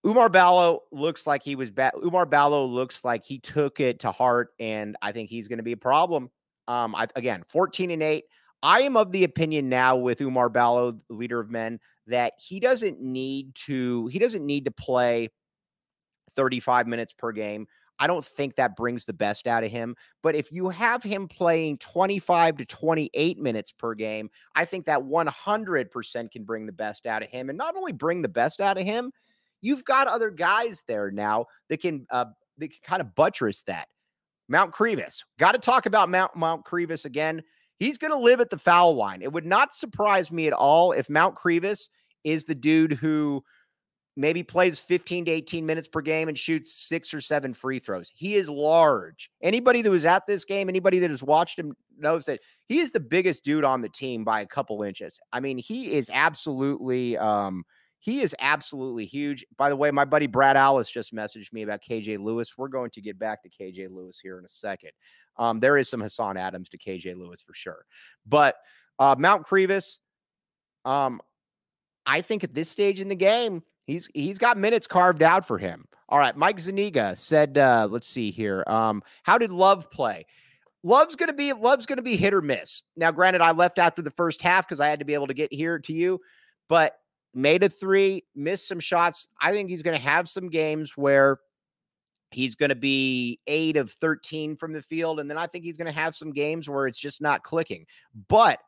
Oumar 0.04 0.32
Ballo 0.32 0.80
looks 0.90 1.28
like 1.28 1.44
he 1.44 1.54
was 1.54 1.70
bad. 1.70 1.92
Oumar 1.94 2.28
Ballo 2.28 2.66
looks 2.66 3.04
like 3.04 3.24
he 3.24 3.38
took 3.38 3.78
it 3.78 4.00
to 4.00 4.10
heart, 4.10 4.48
and 4.58 4.96
I 5.00 5.12
think 5.12 5.30
he's 5.30 5.46
going 5.46 5.60
to 5.60 5.62
be 5.62 5.72
a 5.72 5.76
problem. 5.76 6.28
Um, 6.66 6.96
I, 6.96 7.06
again, 7.14 7.44
14 7.48 7.92
and 7.92 8.02
8. 8.02 8.24
I 8.62 8.82
am 8.82 8.96
of 8.96 9.12
the 9.12 9.24
opinion 9.24 9.68
now 9.68 9.96
with 9.96 10.18
Oumar 10.20 10.52
Ballo, 10.52 10.98
leader 11.08 11.40
of 11.40 11.50
men, 11.50 11.80
that 12.06 12.34
he 12.38 12.60
doesn't 12.60 13.00
need 13.00 13.54
to 13.54 14.06
he 14.08 14.18
doesn't 14.18 14.44
need 14.44 14.64
to 14.64 14.70
play 14.70 15.28
35 16.34 16.86
minutes 16.86 17.12
per 17.12 17.32
game. 17.32 17.66
I 17.98 18.06
don't 18.06 18.24
think 18.24 18.56
that 18.56 18.74
brings 18.74 19.04
the 19.04 19.12
best 19.12 19.46
out 19.46 19.62
of 19.62 19.70
him. 19.70 19.94
But 20.22 20.34
if 20.34 20.50
you 20.50 20.68
have 20.70 21.02
him 21.02 21.28
playing 21.28 21.78
25 21.78 22.56
to 22.56 22.64
28 22.64 23.38
minutes 23.38 23.70
per 23.70 23.94
game, 23.94 24.28
I 24.56 24.64
think 24.64 24.86
that 24.86 25.00
100% 25.00 26.30
can 26.32 26.44
bring 26.44 26.66
the 26.66 26.72
best 26.72 27.06
out 27.06 27.22
of 27.22 27.28
him. 27.28 27.48
And 27.48 27.56
not 27.56 27.76
only 27.76 27.92
bring 27.92 28.22
the 28.22 28.28
best 28.28 28.60
out 28.60 28.78
of 28.78 28.84
him, 28.84 29.12
you've 29.60 29.84
got 29.84 30.08
other 30.08 30.30
guys 30.30 30.82
there 30.88 31.10
now 31.10 31.46
that 31.68 31.80
can 31.80 32.06
uh, 32.10 32.26
that 32.58 32.68
can 32.68 32.80
kind 32.82 33.00
of 33.00 33.14
buttress 33.14 33.62
that. 33.64 33.88
Mount 34.48 34.72
Krivas. 34.72 35.22
Got 35.38 35.52
to 35.52 35.58
talk 35.58 35.86
about 35.86 36.08
Mount 36.08 36.34
Mount 36.34 36.64
Krivas 36.64 37.04
again. 37.04 37.42
He's 37.82 37.98
going 37.98 38.12
to 38.12 38.16
live 38.16 38.40
at 38.40 38.48
the 38.48 38.58
foul 38.58 38.94
line. 38.94 39.22
It 39.22 39.32
would 39.32 39.44
not 39.44 39.74
surprise 39.74 40.30
me 40.30 40.46
at 40.46 40.52
all 40.52 40.92
if 40.92 41.10
Mount 41.10 41.34
Krivas 41.34 41.88
is 42.22 42.44
the 42.44 42.54
dude 42.54 42.92
who 42.92 43.42
maybe 44.16 44.44
plays 44.44 44.78
15 44.78 45.24
to 45.24 45.30
18 45.32 45.66
minutes 45.66 45.88
per 45.88 46.00
game 46.00 46.28
and 46.28 46.38
shoots 46.38 46.86
six 46.86 47.12
or 47.12 47.20
seven 47.20 47.52
free 47.52 47.80
throws. 47.80 48.12
He 48.14 48.36
is 48.36 48.48
large. 48.48 49.32
Anybody 49.42 49.82
that 49.82 49.90
was 49.90 50.04
at 50.04 50.28
this 50.28 50.44
game, 50.44 50.68
anybody 50.68 51.00
that 51.00 51.10
has 51.10 51.24
watched 51.24 51.58
him 51.58 51.74
knows 51.98 52.24
that 52.26 52.38
he 52.66 52.78
is 52.78 52.92
the 52.92 53.00
biggest 53.00 53.42
dude 53.44 53.64
on 53.64 53.80
the 53.80 53.88
team 53.88 54.22
by 54.22 54.42
a 54.42 54.46
couple 54.46 54.84
inches. 54.84 55.18
I 55.32 55.40
mean, 55.40 55.58
he 55.58 55.94
is 55.94 56.08
absolutely 56.14 57.18
um 57.18 57.64
he 58.02 58.20
is 58.20 58.34
absolutely 58.40 59.06
huge. 59.06 59.46
By 59.56 59.68
the 59.68 59.76
way, 59.76 59.92
my 59.92 60.04
buddy 60.04 60.26
Brad 60.26 60.56
Alice 60.56 60.90
just 60.90 61.14
messaged 61.14 61.52
me 61.52 61.62
about 61.62 61.82
KJ 61.88 62.18
Lewis. 62.18 62.58
We're 62.58 62.66
going 62.66 62.90
to 62.90 63.00
get 63.00 63.16
back 63.16 63.44
to 63.44 63.48
KJ 63.48 63.94
Lewis 63.94 64.18
here 64.18 64.40
in 64.40 64.44
a 64.44 64.48
second. 64.48 64.90
Um, 65.36 65.60
there 65.60 65.78
is 65.78 65.88
some 65.88 66.00
Hassan 66.00 66.36
Adams 66.36 66.68
to 66.70 66.78
KJ 66.78 67.16
Lewis 67.16 67.42
for 67.42 67.54
sure. 67.54 67.86
But 68.26 68.56
uh, 68.98 69.14
Mount 69.16 69.46
Krivas, 69.46 70.00
um, 70.84 71.20
I 72.04 72.22
think 72.22 72.42
at 72.42 72.52
this 72.52 72.68
stage 72.68 73.00
in 73.00 73.08
the 73.08 73.14
game, 73.14 73.62
he's 73.86 74.10
he's 74.14 74.36
got 74.36 74.58
minutes 74.58 74.88
carved 74.88 75.22
out 75.22 75.46
for 75.46 75.56
him. 75.56 75.84
All 76.08 76.18
right, 76.18 76.36
Mike 76.36 76.58
Zaniga 76.58 77.16
said, 77.16 77.56
uh, 77.56 77.86
let's 77.88 78.08
see 78.08 78.32
here. 78.32 78.64
Um, 78.66 79.04
how 79.22 79.38
did 79.38 79.52
Love 79.52 79.92
play? 79.92 80.26
Love's 80.82 81.14
gonna 81.14 81.32
be 81.32 81.52
Love's 81.52 81.86
gonna 81.86 82.02
be 82.02 82.16
hit 82.16 82.34
or 82.34 82.42
miss. 82.42 82.82
Now, 82.96 83.12
granted, 83.12 83.42
I 83.42 83.52
left 83.52 83.78
after 83.78 84.02
the 84.02 84.10
first 84.10 84.42
half 84.42 84.66
because 84.66 84.80
I 84.80 84.88
had 84.88 84.98
to 84.98 85.04
be 85.04 85.14
able 85.14 85.28
to 85.28 85.34
get 85.34 85.52
here 85.52 85.78
to 85.78 85.92
you, 85.92 86.20
but 86.68 86.96
made 87.34 87.62
a 87.62 87.68
three, 87.68 88.24
missed 88.34 88.68
some 88.68 88.80
shots. 88.80 89.28
I 89.40 89.52
think 89.52 89.70
he's 89.70 89.82
gonna 89.82 89.98
have 89.98 90.28
some 90.28 90.48
games 90.48 90.96
where 90.96 91.38
He's 92.32 92.54
going 92.54 92.70
to 92.70 92.74
be 92.74 93.40
eight 93.46 93.76
of 93.76 93.92
13 93.92 94.56
from 94.56 94.72
the 94.72 94.82
field. 94.82 95.20
And 95.20 95.30
then 95.30 95.38
I 95.38 95.46
think 95.46 95.64
he's 95.64 95.76
going 95.76 95.92
to 95.92 95.98
have 95.98 96.16
some 96.16 96.32
games 96.32 96.68
where 96.68 96.86
it's 96.86 96.98
just 96.98 97.20
not 97.20 97.44
clicking. 97.44 97.86
But 98.28 98.58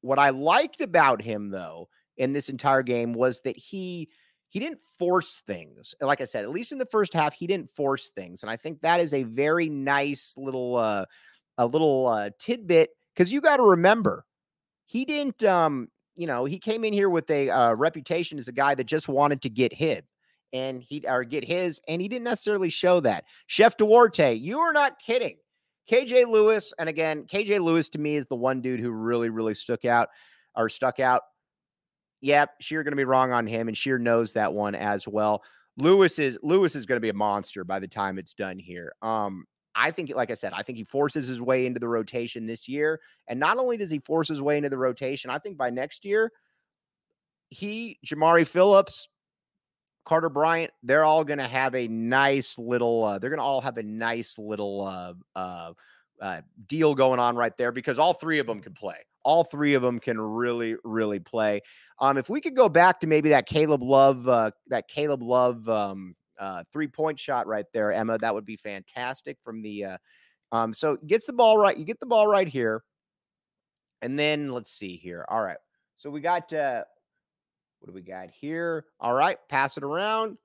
what 0.00 0.18
I 0.18 0.30
liked 0.30 0.80
about 0.80 1.22
him, 1.22 1.50
though, 1.50 1.88
in 2.16 2.32
this 2.32 2.48
entire 2.48 2.82
game 2.82 3.12
was 3.12 3.40
that 3.42 3.56
he 3.56 4.08
he 4.48 4.58
didn't 4.58 4.80
force 4.98 5.42
things. 5.46 5.94
Like 6.00 6.20
I 6.20 6.24
said, 6.24 6.42
at 6.42 6.50
least 6.50 6.72
in 6.72 6.78
the 6.78 6.86
first 6.86 7.14
half, 7.14 7.32
he 7.32 7.46
didn't 7.46 7.70
force 7.70 8.10
things. 8.10 8.42
And 8.42 8.50
I 8.50 8.56
think 8.56 8.80
that 8.80 8.98
is 8.98 9.14
a 9.14 9.22
very 9.22 9.68
nice 9.68 10.34
little 10.36 10.76
uh 10.76 11.04
a 11.58 11.66
little 11.66 12.08
uh 12.08 12.30
tidbit 12.38 12.90
because 13.14 13.30
you 13.30 13.40
got 13.40 13.58
to 13.58 13.62
remember 13.62 14.26
he 14.86 15.04
didn't 15.04 15.44
um 15.44 15.88
you 16.16 16.26
know 16.26 16.44
he 16.44 16.58
came 16.58 16.84
in 16.84 16.92
here 16.92 17.10
with 17.10 17.30
a 17.30 17.50
uh, 17.50 17.72
reputation 17.74 18.38
as 18.38 18.48
a 18.48 18.52
guy 18.52 18.74
that 18.74 18.84
just 18.84 19.08
wanted 19.08 19.42
to 19.42 19.50
get 19.50 19.72
hit 19.72 20.04
and 20.52 20.82
he 20.82 21.02
or 21.06 21.24
get 21.24 21.44
his, 21.44 21.80
and 21.88 22.00
he 22.02 22.08
didn't 22.08 22.24
necessarily 22.24 22.70
show 22.70 23.00
that. 23.00 23.24
Chef 23.46 23.76
Duarte, 23.76 24.34
you 24.34 24.58
are 24.58 24.72
not 24.72 24.98
kidding. 24.98 25.36
KJ 25.90 26.26
Lewis, 26.28 26.72
and 26.78 26.88
again, 26.88 27.24
KJ 27.24 27.60
Lewis 27.60 27.88
to 27.90 27.98
me 27.98 28.16
is 28.16 28.26
the 28.26 28.36
one 28.36 28.60
dude 28.60 28.80
who 28.80 28.90
really, 28.90 29.28
really 29.28 29.54
stuck 29.54 29.84
out 29.84 30.08
or 30.56 30.68
stuck 30.68 31.00
out. 31.00 31.22
Yep, 32.20 32.50
Sheer 32.60 32.82
going 32.82 32.92
to 32.92 32.96
be 32.96 33.04
wrong 33.04 33.32
on 33.32 33.46
him, 33.46 33.68
and 33.68 33.76
Sheer 33.76 33.98
knows 33.98 34.32
that 34.34 34.52
one 34.52 34.74
as 34.74 35.08
well. 35.08 35.42
Lewis 35.78 36.18
is 36.18 36.38
Lewis 36.42 36.76
is 36.76 36.84
going 36.86 36.96
to 36.96 37.00
be 37.00 37.08
a 37.08 37.14
monster 37.14 37.64
by 37.64 37.78
the 37.78 37.88
time 37.88 38.18
it's 38.18 38.34
done 38.34 38.58
here. 38.58 38.92
Um, 39.02 39.46
I 39.74 39.90
think, 39.90 40.14
like 40.14 40.30
I 40.30 40.34
said, 40.34 40.52
I 40.52 40.62
think 40.62 40.78
he 40.78 40.84
forces 40.84 41.28
his 41.28 41.40
way 41.40 41.66
into 41.66 41.80
the 41.80 41.88
rotation 41.88 42.46
this 42.46 42.68
year, 42.68 43.00
and 43.28 43.38
not 43.38 43.58
only 43.58 43.76
does 43.76 43.90
he 43.90 44.00
force 44.00 44.28
his 44.28 44.42
way 44.42 44.56
into 44.56 44.68
the 44.68 44.78
rotation, 44.78 45.30
I 45.30 45.38
think 45.38 45.56
by 45.56 45.70
next 45.70 46.04
year, 46.04 46.32
he 47.50 47.98
Jamari 48.06 48.46
Phillips, 48.46 49.08
Carter 50.04 50.28
Bryant, 50.28 50.72
they're 50.82 51.04
all 51.04 51.24
going 51.24 51.38
to 51.38 51.46
have 51.46 51.74
a 51.74 51.86
nice 51.88 52.58
little, 52.58 53.04
uh, 53.04 53.18
they're 53.18 53.30
going 53.30 53.38
to 53.38 53.44
all 53.44 53.60
have 53.60 53.76
a 53.76 53.82
nice 53.82 54.38
little 54.38 54.86
uh, 54.86 55.12
uh, 55.38 55.72
uh, 56.20 56.40
deal 56.66 56.94
going 56.94 57.20
on 57.20 57.36
right 57.36 57.56
there 57.56 57.72
because 57.72 57.98
all 57.98 58.12
three 58.12 58.38
of 58.38 58.46
them 58.46 58.60
can 58.60 58.72
play. 58.72 58.96
All 59.22 59.44
three 59.44 59.74
of 59.74 59.82
them 59.82 59.98
can 59.98 60.20
really, 60.20 60.76
really 60.84 61.20
play. 61.20 61.60
Um, 62.00 62.16
if 62.16 62.30
we 62.30 62.40
could 62.40 62.56
go 62.56 62.68
back 62.68 63.00
to 63.00 63.06
maybe 63.06 63.28
that 63.30 63.46
Caleb 63.46 63.82
Love, 63.82 64.26
uh, 64.26 64.50
that 64.68 64.88
Caleb 64.88 65.22
Love 65.22 65.68
um, 65.68 66.14
uh, 66.40 66.64
three 66.72 66.88
point 66.88 67.20
shot 67.20 67.46
right 67.46 67.66
there, 67.72 67.92
Emma, 67.92 68.18
that 68.18 68.34
would 68.34 68.46
be 68.46 68.56
fantastic 68.56 69.38
from 69.44 69.62
the. 69.62 69.84
Uh, 69.84 69.98
um, 70.52 70.74
so 70.74 70.96
gets 71.06 71.26
the 71.26 71.32
ball 71.32 71.56
right. 71.56 71.76
You 71.76 71.84
get 71.84 72.00
the 72.00 72.06
ball 72.06 72.26
right 72.26 72.48
here, 72.48 72.82
and 74.02 74.18
then 74.18 74.50
let's 74.50 74.72
see 74.72 74.96
here. 74.96 75.24
All 75.28 75.42
right, 75.42 75.58
so 75.94 76.10
we 76.10 76.20
got 76.20 76.52
uh, 76.52 76.82
what 77.80 77.88
do 77.88 77.94
we 77.94 78.02
got 78.02 78.30
here? 78.30 78.86
All 79.00 79.14
right, 79.14 79.38
pass 79.48 79.76
it 79.76 79.84
around. 79.84 80.36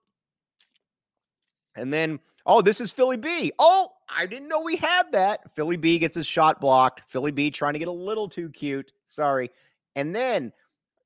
And 1.76 1.94
then, 1.94 2.20
oh, 2.46 2.62
this 2.62 2.80
is 2.80 2.92
Philly 2.92 3.18
B. 3.18 3.52
Oh, 3.60 3.90
I 4.10 4.26
didn't 4.26 4.48
know 4.48 4.62
we 4.62 4.78
had 4.78 5.12
that. 5.12 5.54
Philly 5.56 5.76
B 5.76 6.00
gets 6.00 6.16
his 6.16 6.26
shot 6.26 6.62
blocked. 6.62 7.02
Philly 7.10 7.32
B 7.32 7.52
trying 7.52 7.74
to 7.74 7.80
get 7.80 7.90
a 7.90 7.92
little 7.92 8.30
too 8.30 8.50
cute. 8.50 8.94
Sorry. 9.06 9.52
And 9.96 10.16
then, 10.16 10.54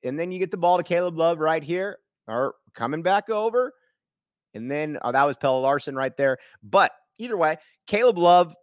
and 0.03 0.19
then 0.19 0.31
you 0.31 0.37
get 0.37 0.51
the 0.51 0.57
ball 0.57 0.77
to 0.77 0.83
Caleb 0.83 1.17
Love 1.17 1.39
right 1.39 1.63
here, 1.63 1.97
or 2.27 2.55
coming 2.75 3.01
back 3.01 3.29
over. 3.29 3.73
And 4.53 4.69
then, 4.69 4.97
oh, 5.03 5.11
that 5.11 5.23
was 5.25 5.37
Pelle 5.37 5.61
Larsson 5.61 5.95
right 5.95 6.15
there. 6.17 6.37
But 6.63 6.91
either 7.17 7.37
way, 7.37 7.57
Caleb 7.87 8.17
Love 8.17 8.55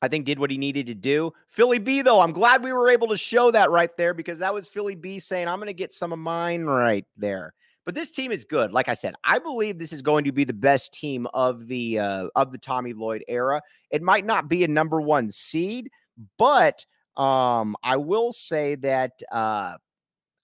I 0.00 0.08
think 0.08 0.26
did 0.26 0.38
what 0.38 0.50
he 0.50 0.58
needed 0.58 0.86
to 0.86 0.94
do. 0.94 1.32
Philly 1.48 1.78
B, 1.78 2.02
though, 2.02 2.20
I'm 2.20 2.32
glad 2.32 2.62
we 2.62 2.72
were 2.72 2.88
able 2.88 3.08
to 3.08 3.16
show 3.16 3.50
that 3.50 3.70
right 3.70 3.90
there 3.96 4.14
because 4.14 4.38
that 4.38 4.54
was 4.54 4.68
Philly 4.68 4.94
B 4.94 5.18
saying, 5.18 5.48
I'm 5.48 5.58
going 5.58 5.66
to 5.66 5.72
get 5.72 5.92
some 5.92 6.12
of 6.12 6.18
mine 6.18 6.64
right 6.64 7.04
there. 7.16 7.52
But 7.84 7.94
this 7.94 8.10
team 8.10 8.30
is 8.30 8.44
good. 8.44 8.72
Like 8.72 8.88
I 8.88 8.94
said, 8.94 9.14
I 9.24 9.38
believe 9.38 9.78
this 9.78 9.92
is 9.92 10.02
going 10.02 10.24
to 10.24 10.32
be 10.32 10.44
the 10.44 10.52
best 10.52 10.92
team 10.92 11.26
of 11.32 11.66
the 11.68 11.98
uh, 11.98 12.28
of 12.36 12.52
the 12.52 12.58
Tommy 12.58 12.92
Lloyd 12.92 13.24
era. 13.28 13.62
It 13.90 14.02
might 14.02 14.26
not 14.26 14.48
be 14.48 14.62
a 14.62 14.68
number 14.68 15.00
one 15.00 15.32
seed, 15.32 15.88
but 16.36 16.84
um, 17.16 17.76
I 17.82 17.96
will 17.96 18.32
say 18.32 18.74
that 18.76 19.12
uh, 19.32 19.78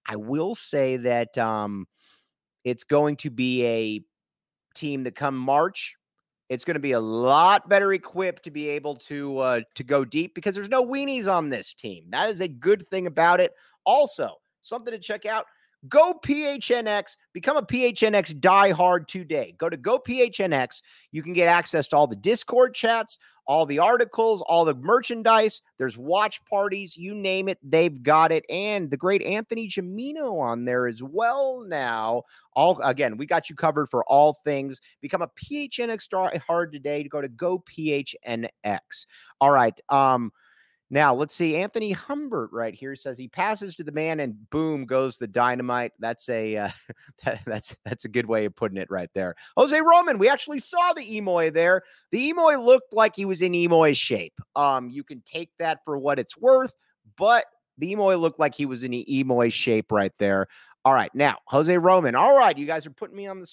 I 0.06 0.16
will 0.16 0.54
say 0.54 0.96
that 0.96 1.36
um, 1.36 1.86
it's 2.64 2.84
going 2.84 3.16
to 3.16 3.30
be 3.30 3.66
a 3.66 4.00
team 4.74 5.04
that 5.04 5.14
come 5.14 5.36
March 5.36 5.96
it's 6.48 6.64
going 6.64 6.74
to 6.74 6.80
be 6.80 6.92
a 6.92 7.00
lot 7.00 7.68
better 7.68 7.92
equipped 7.92 8.42
to 8.44 8.50
be 8.50 8.68
able 8.68 8.94
to 8.94 9.38
uh, 9.38 9.60
to 9.74 9.82
go 9.82 10.04
deep 10.04 10.34
because 10.34 10.54
there's 10.54 10.68
no 10.68 10.84
weenies 10.84 11.30
on 11.30 11.48
this 11.48 11.72
team. 11.74 12.04
That 12.10 12.30
is 12.30 12.40
a 12.40 12.48
good 12.48 12.88
thing 12.90 13.06
about 13.06 13.40
it. 13.40 13.52
Also, 13.84 14.30
something 14.62 14.92
to 14.92 14.98
check 14.98 15.26
out. 15.26 15.46
Go 15.88 16.14
PHNX, 16.24 17.16
become 17.32 17.56
a 17.56 17.62
PHNX 17.62 18.34
diehard 18.40 19.06
today. 19.06 19.54
Go 19.58 19.68
to 19.68 19.76
Go 19.76 19.98
PHNX. 19.98 20.80
You 21.12 21.22
can 21.22 21.32
get 21.32 21.48
access 21.48 21.88
to 21.88 21.96
all 21.96 22.06
the 22.06 22.16
Discord 22.16 22.74
chats, 22.74 23.18
all 23.46 23.66
the 23.66 23.78
articles, 23.78 24.42
all 24.42 24.64
the 24.64 24.74
merchandise. 24.74 25.60
There's 25.78 25.98
watch 25.98 26.44
parties, 26.46 26.96
you 26.96 27.14
name 27.14 27.48
it, 27.48 27.58
they've 27.62 28.02
got 28.02 28.32
it. 28.32 28.44
And 28.48 28.90
the 28.90 28.96
great 28.96 29.22
Anthony 29.22 29.68
Gimino 29.68 30.40
on 30.40 30.64
there 30.64 30.86
as 30.86 31.02
well 31.02 31.64
now. 31.66 32.22
All 32.54 32.80
again, 32.82 33.16
we 33.16 33.26
got 33.26 33.50
you 33.50 33.56
covered 33.56 33.88
for 33.90 34.04
all 34.04 34.38
things. 34.44 34.80
Become 35.00 35.22
a 35.22 35.28
PHNX 35.28 36.08
diehard 36.08 36.72
today 36.72 37.02
to 37.02 37.08
go 37.08 37.20
to 37.20 37.28
Go 37.28 37.62
PHNX. 37.68 38.48
All 39.40 39.50
right. 39.50 39.78
Um, 39.88 40.32
now, 40.94 41.12
let's 41.12 41.34
see. 41.34 41.56
Anthony 41.56 41.90
Humbert 41.90 42.50
right 42.52 42.72
here 42.72 42.94
says 42.94 43.18
he 43.18 43.26
passes 43.26 43.74
to 43.74 43.82
the 43.82 43.90
man 43.90 44.20
and 44.20 44.48
boom 44.50 44.86
goes 44.86 45.18
the 45.18 45.26
dynamite. 45.26 45.90
That's 45.98 46.28
a 46.28 46.56
uh, 46.56 46.68
that, 47.24 47.40
that's 47.44 47.76
that's 47.84 48.04
a 48.04 48.08
good 48.08 48.26
way 48.26 48.44
of 48.44 48.54
putting 48.54 48.78
it 48.78 48.88
right 48.92 49.10
there. 49.12 49.34
Jose 49.56 49.80
Roman, 49.80 50.18
we 50.18 50.28
actually 50.28 50.60
saw 50.60 50.92
the 50.92 51.02
Emoy 51.02 51.52
there. 51.52 51.82
The 52.12 52.32
Emoy 52.32 52.64
looked 52.64 52.92
like 52.92 53.16
he 53.16 53.24
was 53.24 53.42
in 53.42 53.54
Emoy's 53.54 53.98
shape. 53.98 54.34
Um, 54.54 54.88
you 54.88 55.02
can 55.02 55.20
take 55.26 55.50
that 55.58 55.80
for 55.84 55.98
what 55.98 56.20
it's 56.20 56.38
worth, 56.38 56.72
but 57.18 57.44
The 57.78 57.92
Emoy 57.92 58.20
looked 58.20 58.38
like 58.38 58.54
he 58.54 58.64
was 58.64 58.84
in 58.84 58.92
Emoy 58.92 59.52
shape 59.52 59.90
right 59.90 60.12
there. 60.20 60.46
All 60.84 60.94
right. 60.94 61.12
Now, 61.12 61.38
Jose 61.48 61.76
Roman. 61.76 62.14
All 62.14 62.38
right. 62.38 62.56
You 62.56 62.66
guys 62.66 62.86
are 62.86 62.90
putting 62.90 63.16
me 63.16 63.26
on 63.26 63.40
the 63.40 63.52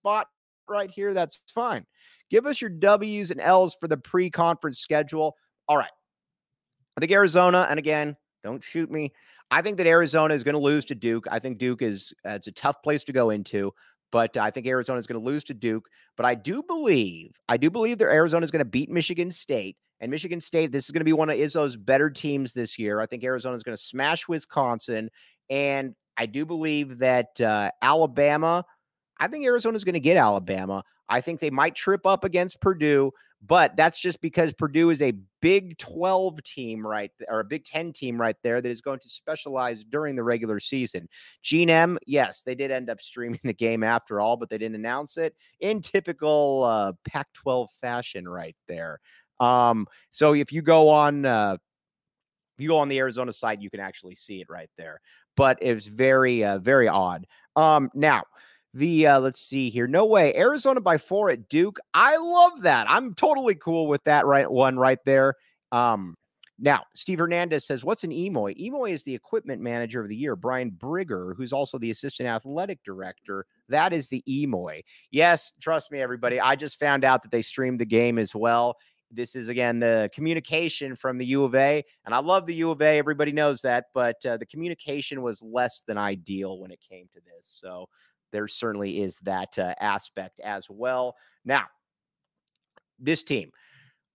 spot 0.00 0.26
right 0.66 0.90
here. 0.90 1.12
That's 1.12 1.42
fine. 1.54 1.84
Give 2.30 2.46
us 2.46 2.62
your 2.62 2.70
W's 2.70 3.30
and 3.30 3.42
L's 3.42 3.76
for 3.78 3.88
the 3.88 3.98
pre 3.98 4.30
conference 4.30 4.78
schedule. 4.78 5.36
All 5.68 5.76
right. 5.76 5.90
I 6.98 7.00
think 7.00 7.12
Arizona, 7.12 7.66
and 7.70 7.78
again, 7.78 8.16
don't 8.42 8.62
shoot 8.62 8.90
me. 8.90 9.12
I 9.50 9.62
think 9.62 9.78
that 9.78 9.86
Arizona 9.86 10.34
is 10.34 10.42
going 10.42 10.56
to 10.56 10.60
lose 10.60 10.84
to 10.86 10.94
Duke. 10.94 11.26
I 11.30 11.38
think 11.38 11.58
Duke 11.58 11.80
is, 11.80 12.12
uh, 12.26 12.30
it's 12.30 12.48
a 12.48 12.52
tough 12.52 12.82
place 12.82 13.04
to 13.04 13.12
go 13.12 13.30
into 13.30 13.72
but 14.10 14.36
I 14.36 14.50
think 14.50 14.66
Arizona 14.66 14.98
is 14.98 15.06
going 15.06 15.20
to 15.20 15.26
lose 15.26 15.44
to 15.44 15.54
Duke. 15.54 15.88
But 16.16 16.26
I 16.26 16.34
do 16.34 16.62
believe, 16.62 17.38
I 17.48 17.56
do 17.56 17.70
believe 17.70 17.98
that 17.98 18.06
Arizona 18.06 18.44
is 18.44 18.50
going 18.50 18.64
to 18.64 18.70
beat 18.70 18.90
Michigan 18.90 19.30
State. 19.30 19.76
And 20.00 20.10
Michigan 20.10 20.40
State, 20.40 20.72
this 20.72 20.84
is 20.84 20.90
going 20.90 21.00
to 21.00 21.04
be 21.04 21.12
one 21.12 21.30
of 21.30 21.36
Izzo's 21.36 21.76
better 21.76 22.08
teams 22.08 22.52
this 22.52 22.78
year. 22.78 23.00
I 23.00 23.06
think 23.06 23.24
Arizona 23.24 23.56
is 23.56 23.62
going 23.62 23.76
to 23.76 23.82
smash 23.82 24.28
Wisconsin. 24.28 25.10
And 25.50 25.94
I 26.16 26.26
do 26.26 26.46
believe 26.46 26.98
that 26.98 27.40
uh, 27.40 27.70
Alabama, 27.82 28.64
I 29.18 29.28
think 29.28 29.44
Arizona 29.44 29.76
is 29.76 29.84
going 29.84 29.94
to 29.94 30.00
get 30.00 30.16
Alabama. 30.16 30.84
I 31.08 31.20
think 31.20 31.40
they 31.40 31.50
might 31.50 31.74
trip 31.74 32.06
up 32.06 32.24
against 32.24 32.60
Purdue, 32.60 33.10
but 33.46 33.76
that's 33.76 34.00
just 34.00 34.20
because 34.20 34.52
Purdue 34.52 34.90
is 34.90 35.00
a 35.02 35.14
Big 35.40 35.78
12 35.78 36.42
team 36.42 36.84
right 36.84 37.12
or 37.28 37.40
a 37.40 37.44
Big 37.44 37.64
10 37.64 37.92
team 37.92 38.20
right 38.20 38.34
there 38.42 38.60
that 38.60 38.68
is 38.68 38.80
going 38.80 38.98
to 38.98 39.08
specialize 39.08 39.84
during 39.84 40.16
the 40.16 40.22
regular 40.22 40.58
season. 40.58 41.08
Gene 41.42 41.70
M, 41.70 41.98
yes, 42.06 42.42
they 42.42 42.56
did 42.56 42.70
end 42.70 42.90
up 42.90 43.00
streaming 43.00 43.40
the 43.44 43.54
game 43.54 43.84
after 43.84 44.20
all, 44.20 44.36
but 44.36 44.50
they 44.50 44.58
didn't 44.58 44.74
announce 44.74 45.16
it 45.16 45.34
in 45.60 45.80
typical 45.80 46.64
uh, 46.64 46.92
Pac 47.08 47.32
12 47.34 47.70
fashion 47.80 48.28
right 48.28 48.56
there. 48.66 48.98
Um, 49.38 49.86
so 50.10 50.34
if 50.34 50.52
you 50.52 50.62
go 50.62 50.88
on 50.88 51.24
uh, 51.24 51.58
you 52.58 52.68
go 52.68 52.78
on 52.78 52.88
the 52.88 52.98
Arizona 52.98 53.32
side, 53.32 53.62
you 53.62 53.70
can 53.70 53.80
actually 53.80 54.16
see 54.16 54.40
it 54.40 54.48
right 54.50 54.70
there. 54.76 55.00
But 55.36 55.58
it 55.62 55.72
was 55.72 55.86
very, 55.86 56.44
uh, 56.44 56.58
very 56.58 56.88
odd. 56.88 57.26
Um, 57.54 57.90
now, 57.94 58.24
the 58.74 59.06
uh, 59.06 59.20
let's 59.20 59.40
see 59.40 59.70
here. 59.70 59.86
No 59.86 60.04
way. 60.04 60.34
Arizona 60.36 60.80
by 60.80 60.98
four 60.98 61.30
at 61.30 61.48
Duke. 61.48 61.78
I 61.94 62.16
love 62.16 62.62
that. 62.62 62.86
I'm 62.90 63.14
totally 63.14 63.54
cool 63.54 63.88
with 63.88 64.02
that 64.04 64.26
right 64.26 64.50
one 64.50 64.76
right 64.76 64.98
there. 65.04 65.34
Um, 65.72 66.16
now, 66.60 66.82
Steve 66.94 67.20
Hernandez 67.20 67.66
says, 67.66 67.84
What's 67.84 68.04
an 68.04 68.10
Emoy? 68.10 68.56
Emoy 68.60 68.90
is 68.90 69.04
the 69.04 69.14
equipment 69.14 69.62
manager 69.62 70.02
of 70.02 70.08
the 70.08 70.16
year. 70.16 70.34
Brian 70.34 70.70
Brigger, 70.70 71.34
who's 71.36 71.52
also 71.52 71.78
the 71.78 71.90
assistant 71.90 72.28
athletic 72.28 72.82
director, 72.84 73.46
that 73.68 73.92
is 73.92 74.08
the 74.08 74.24
Emoy. 74.28 74.82
Yes, 75.12 75.52
trust 75.60 75.92
me, 75.92 76.00
everybody. 76.00 76.40
I 76.40 76.56
just 76.56 76.80
found 76.80 77.04
out 77.04 77.22
that 77.22 77.30
they 77.30 77.42
streamed 77.42 77.80
the 77.80 77.86
game 77.86 78.18
as 78.18 78.34
well. 78.34 78.76
This 79.10 79.36
is 79.36 79.48
again 79.48 79.78
the 79.78 80.10
communication 80.12 80.94
from 80.94 81.16
the 81.16 81.24
U 81.26 81.44
of 81.44 81.54
A, 81.54 81.82
and 82.04 82.14
I 82.14 82.18
love 82.18 82.44
the 82.44 82.54
U 82.56 82.70
of 82.70 82.82
A. 82.82 82.98
Everybody 82.98 83.32
knows 83.32 83.62
that, 83.62 83.86
but 83.94 84.16
uh, 84.26 84.36
the 84.36 84.44
communication 84.44 85.22
was 85.22 85.40
less 85.40 85.80
than 85.86 85.96
ideal 85.96 86.58
when 86.58 86.70
it 86.70 86.80
came 86.86 87.08
to 87.14 87.20
this. 87.20 87.46
So 87.46 87.88
there 88.32 88.48
certainly 88.48 89.00
is 89.00 89.18
that 89.20 89.58
uh, 89.58 89.74
aspect 89.80 90.40
as 90.40 90.68
well. 90.68 91.16
Now, 91.44 91.64
this 92.98 93.22
team 93.22 93.50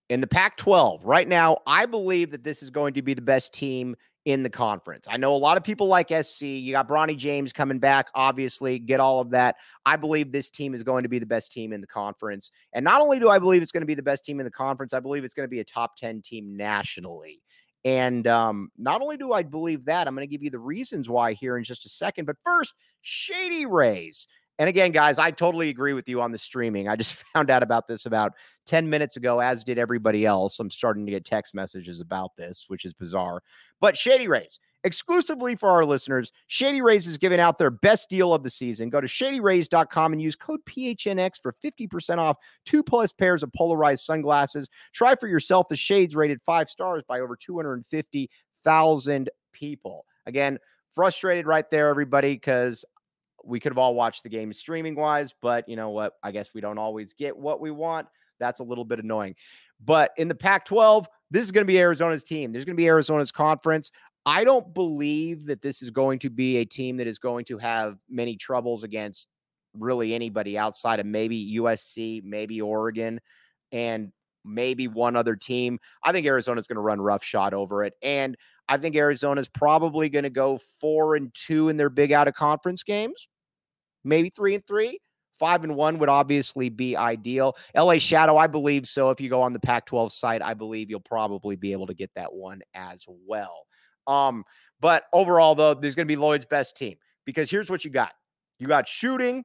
in 0.08 0.20
the 0.20 0.26
Pac 0.26 0.56
12 0.56 1.04
right 1.04 1.26
now, 1.26 1.58
I 1.66 1.86
believe 1.86 2.30
that 2.32 2.44
this 2.44 2.62
is 2.62 2.70
going 2.70 2.94
to 2.94 3.02
be 3.02 3.14
the 3.14 3.22
best 3.22 3.54
team 3.54 3.96
in 4.24 4.42
the 4.42 4.50
conference. 4.50 5.06
I 5.08 5.18
know 5.18 5.34
a 5.34 5.36
lot 5.36 5.56
of 5.56 5.64
people 5.64 5.86
like 5.86 6.08
SC. 6.08 6.42
You 6.42 6.72
got 6.72 6.88
Bronny 6.88 7.16
James 7.16 7.52
coming 7.52 7.78
back, 7.78 8.08
obviously, 8.14 8.78
get 8.78 8.98
all 8.98 9.20
of 9.20 9.30
that. 9.30 9.56
I 9.84 9.96
believe 9.96 10.32
this 10.32 10.48
team 10.48 10.74
is 10.74 10.82
going 10.82 11.02
to 11.02 11.08
be 11.08 11.18
the 11.18 11.26
best 11.26 11.52
team 11.52 11.72
in 11.72 11.80
the 11.82 11.86
conference. 11.86 12.50
And 12.72 12.84
not 12.84 13.02
only 13.02 13.18
do 13.18 13.28
I 13.28 13.38
believe 13.38 13.60
it's 13.60 13.72
going 13.72 13.82
to 13.82 13.86
be 13.86 13.94
the 13.94 14.02
best 14.02 14.24
team 14.24 14.40
in 14.40 14.44
the 14.44 14.50
conference, 14.50 14.94
I 14.94 15.00
believe 15.00 15.24
it's 15.24 15.34
going 15.34 15.44
to 15.44 15.50
be 15.50 15.60
a 15.60 15.64
top 15.64 15.96
10 15.96 16.22
team 16.22 16.56
nationally. 16.56 17.42
And 17.84 18.26
um, 18.26 18.70
not 18.78 19.02
only 19.02 19.16
do 19.16 19.32
I 19.32 19.42
believe 19.42 19.84
that, 19.84 20.06
I'm 20.06 20.14
going 20.14 20.26
to 20.26 20.30
give 20.30 20.42
you 20.42 20.50
the 20.50 20.58
reasons 20.58 21.08
why 21.08 21.34
here 21.34 21.58
in 21.58 21.64
just 21.64 21.84
a 21.84 21.90
second. 21.90 22.24
But 22.24 22.36
first, 22.42 22.72
Shady 23.02 23.66
Rays. 23.66 24.26
And 24.58 24.68
again, 24.68 24.92
guys, 24.92 25.18
I 25.18 25.30
totally 25.32 25.68
agree 25.68 25.92
with 25.94 26.08
you 26.08 26.20
on 26.22 26.32
the 26.32 26.38
streaming. 26.38 26.88
I 26.88 26.96
just 26.96 27.14
found 27.34 27.50
out 27.50 27.62
about 27.62 27.86
this 27.88 28.06
about 28.06 28.32
10 28.66 28.88
minutes 28.88 29.16
ago, 29.16 29.40
as 29.40 29.64
did 29.64 29.78
everybody 29.78 30.24
else. 30.24 30.58
I'm 30.60 30.70
starting 30.70 31.04
to 31.06 31.12
get 31.12 31.24
text 31.24 31.54
messages 31.54 32.00
about 32.00 32.30
this, 32.36 32.64
which 32.68 32.84
is 32.84 32.94
bizarre. 32.94 33.42
But 33.80 33.96
Shady 33.96 34.28
Rays, 34.28 34.60
exclusively 34.84 35.56
for 35.56 35.68
our 35.70 35.84
listeners, 35.84 36.30
Shady 36.46 36.80
Rays 36.82 37.06
is 37.06 37.18
giving 37.18 37.40
out 37.40 37.58
their 37.58 37.70
best 37.70 38.08
deal 38.08 38.32
of 38.32 38.42
the 38.42 38.50
season. 38.50 38.90
Go 38.90 39.00
to 39.00 39.06
shadyrays.com 39.06 40.12
and 40.12 40.22
use 40.22 40.36
code 40.36 40.60
PHNX 40.66 41.40
for 41.42 41.54
50% 41.64 42.18
off 42.18 42.36
two 42.64 42.82
plus 42.82 43.12
pairs 43.12 43.42
of 43.42 43.52
polarized 43.52 44.04
sunglasses. 44.04 44.68
Try 44.92 45.16
for 45.16 45.26
yourself 45.26 45.68
the 45.68 45.76
shades 45.76 46.14
rated 46.14 46.40
five 46.42 46.68
stars 46.68 47.02
by 47.08 47.20
over 47.20 47.34
250,000 47.34 49.30
people. 49.52 50.04
Again, 50.26 50.58
frustrated 50.92 51.46
right 51.46 51.68
there, 51.70 51.88
everybody, 51.88 52.34
because 52.34 52.84
we 53.42 53.60
could 53.60 53.72
have 53.72 53.78
all 53.78 53.94
watched 53.94 54.22
the 54.22 54.28
game 54.28 54.52
streaming 54.52 54.94
wise, 54.94 55.34
but 55.40 55.68
you 55.68 55.76
know 55.76 55.90
what? 55.90 56.14
I 56.22 56.30
guess 56.30 56.54
we 56.54 56.60
don't 56.60 56.78
always 56.78 57.14
get 57.14 57.36
what 57.36 57.60
we 57.60 57.70
want. 57.70 58.06
That's 58.38 58.60
a 58.60 58.64
little 58.64 58.84
bit 58.84 58.98
annoying. 58.98 59.36
But 59.84 60.12
in 60.16 60.28
the 60.28 60.34
Pac 60.34 60.64
12, 60.64 61.06
this 61.30 61.44
is 61.44 61.52
going 61.52 61.64
to 61.64 61.70
be 61.70 61.78
Arizona's 61.78 62.24
team. 62.24 62.52
There's 62.52 62.64
going 62.64 62.76
to 62.76 62.80
be 62.80 62.88
Arizona's 62.88 63.32
conference. 63.32 63.90
I 64.26 64.44
don't 64.44 64.72
believe 64.72 65.46
that 65.46 65.60
this 65.60 65.82
is 65.82 65.90
going 65.90 66.18
to 66.20 66.30
be 66.30 66.58
a 66.58 66.64
team 66.64 66.96
that 66.96 67.06
is 67.06 67.18
going 67.18 67.44
to 67.46 67.58
have 67.58 67.98
many 68.08 68.36
troubles 68.36 68.82
against 68.82 69.26
really 69.74 70.14
anybody 70.14 70.56
outside 70.56 71.00
of 71.00 71.06
maybe 71.06 71.56
USC, 71.56 72.22
maybe 72.24 72.60
Oregon, 72.60 73.20
and 73.72 74.12
maybe 74.44 74.88
one 74.88 75.16
other 75.16 75.36
team. 75.36 75.78
I 76.02 76.12
think 76.12 76.26
Arizona's 76.26 76.66
going 76.66 76.76
to 76.76 76.82
run 76.82 77.00
roughshod 77.00 77.54
over 77.54 77.84
it. 77.84 77.94
And 78.02 78.36
I 78.68 78.78
think 78.78 78.96
Arizona's 78.96 79.48
probably 79.48 80.08
going 80.08 80.22
to 80.22 80.30
go 80.30 80.58
four 80.80 81.16
and 81.16 81.34
two 81.34 81.68
in 81.68 81.76
their 81.76 81.90
big 81.90 82.12
out 82.12 82.28
of 82.28 82.34
conference 82.34 82.82
games 82.82 83.28
maybe 84.04 84.30
three 84.30 84.54
and 84.54 84.66
three. 84.66 85.00
Five 85.40 85.64
and 85.64 85.74
one 85.74 85.98
would 85.98 86.08
obviously 86.08 86.68
be 86.68 86.96
ideal. 86.96 87.56
LA 87.76 87.98
Shadow, 87.98 88.36
I 88.36 88.46
believe 88.46 88.86
so. 88.86 89.10
If 89.10 89.20
you 89.20 89.28
go 89.28 89.42
on 89.42 89.52
the 89.52 89.58
Pac 89.58 89.86
12 89.86 90.12
site, 90.12 90.42
I 90.42 90.54
believe 90.54 90.90
you'll 90.90 91.00
probably 91.00 91.56
be 91.56 91.72
able 91.72 91.88
to 91.88 91.94
get 91.94 92.10
that 92.14 92.32
one 92.32 92.62
as 92.74 93.04
well. 93.26 93.64
Um, 94.06 94.44
but 94.80 95.04
overall, 95.12 95.54
though, 95.54 95.74
there's 95.74 95.94
going 95.94 96.06
to 96.06 96.12
be 96.12 96.16
Lloyd's 96.16 96.44
best 96.44 96.76
team 96.76 96.96
because 97.24 97.50
here's 97.50 97.70
what 97.70 97.84
you 97.84 97.90
got 97.90 98.12
you 98.58 98.68
got 98.68 98.86
shooting, 98.86 99.44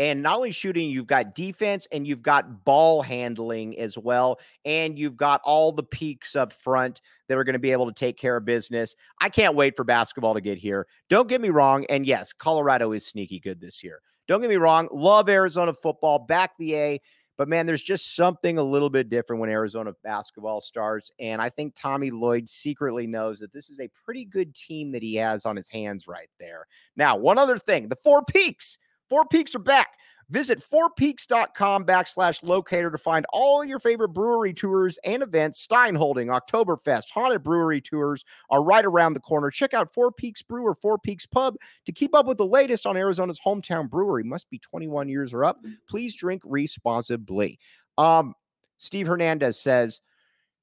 and 0.00 0.22
not 0.22 0.36
only 0.36 0.50
shooting, 0.50 0.88
you've 0.88 1.06
got 1.06 1.34
defense 1.34 1.86
and 1.92 2.06
you've 2.06 2.22
got 2.22 2.64
ball 2.64 3.02
handling 3.02 3.78
as 3.78 3.98
well. 3.98 4.40
And 4.64 4.98
you've 4.98 5.16
got 5.16 5.42
all 5.44 5.72
the 5.72 5.82
peaks 5.82 6.34
up 6.34 6.54
front 6.54 7.02
that 7.28 7.36
are 7.36 7.44
going 7.44 7.52
to 7.52 7.58
be 7.58 7.70
able 7.70 7.86
to 7.86 7.92
take 7.92 8.16
care 8.16 8.38
of 8.38 8.46
business. 8.46 8.96
I 9.20 9.28
can't 9.28 9.54
wait 9.54 9.76
for 9.76 9.84
basketball 9.84 10.32
to 10.32 10.40
get 10.40 10.56
here. 10.56 10.86
Don't 11.10 11.28
get 11.28 11.42
me 11.42 11.50
wrong. 11.50 11.84
And 11.90 12.06
yes, 12.06 12.32
Colorado 12.32 12.92
is 12.92 13.04
sneaky 13.04 13.40
good 13.40 13.60
this 13.60 13.84
year. 13.84 14.00
Don't 14.26 14.40
get 14.40 14.48
me 14.48 14.56
wrong. 14.56 14.88
Love 14.90 15.28
Arizona 15.28 15.74
football, 15.74 16.20
back 16.20 16.52
the 16.58 16.76
A. 16.76 17.00
But 17.40 17.48
man, 17.48 17.64
there's 17.64 17.82
just 17.82 18.16
something 18.16 18.58
a 18.58 18.62
little 18.62 18.90
bit 18.90 19.08
different 19.08 19.40
when 19.40 19.48
Arizona 19.48 19.94
basketball 20.04 20.60
starts. 20.60 21.10
And 21.18 21.40
I 21.40 21.48
think 21.48 21.72
Tommy 21.74 22.10
Lloyd 22.10 22.46
secretly 22.46 23.06
knows 23.06 23.38
that 23.38 23.50
this 23.50 23.70
is 23.70 23.80
a 23.80 23.88
pretty 24.04 24.26
good 24.26 24.54
team 24.54 24.92
that 24.92 25.02
he 25.02 25.14
has 25.14 25.46
on 25.46 25.56
his 25.56 25.66
hands 25.70 26.06
right 26.06 26.28
there. 26.38 26.66
Now, 26.96 27.16
one 27.16 27.38
other 27.38 27.56
thing 27.56 27.88
the 27.88 27.96
four 27.96 28.22
peaks. 28.22 28.76
Four 29.08 29.24
Peaks 29.24 29.54
are 29.54 29.58
back. 29.60 29.88
Visit 30.30 30.62
fourpeaks.com 30.62 31.84
backslash 31.84 32.42
locator 32.44 32.90
to 32.90 32.98
find 32.98 33.26
all 33.32 33.64
your 33.64 33.80
favorite 33.80 34.10
brewery 34.10 34.54
tours 34.54 34.96
and 35.04 35.24
events. 35.24 35.66
Steinholding, 35.66 36.28
Oktoberfest, 36.28 37.10
Haunted 37.12 37.42
Brewery 37.42 37.80
tours 37.80 38.24
are 38.48 38.62
right 38.62 38.84
around 38.84 39.14
the 39.14 39.20
corner. 39.20 39.50
Check 39.50 39.74
out 39.74 39.92
Four 39.92 40.12
Peaks 40.12 40.40
Brew 40.40 40.64
or 40.64 40.76
Four 40.76 40.98
Peaks 40.98 41.26
Pub 41.26 41.56
to 41.84 41.92
keep 41.92 42.14
up 42.14 42.26
with 42.26 42.38
the 42.38 42.46
latest 42.46 42.86
on 42.86 42.96
Arizona's 42.96 43.40
hometown 43.44 43.90
brewery. 43.90 44.22
Must 44.22 44.48
be 44.50 44.60
21 44.60 45.08
years 45.08 45.34
or 45.34 45.44
up. 45.44 45.58
Please 45.88 46.14
drink 46.14 46.42
responsibly. 46.44 47.58
Um, 47.98 48.34
Steve 48.78 49.08
Hernandez 49.08 49.58
says, 49.58 50.00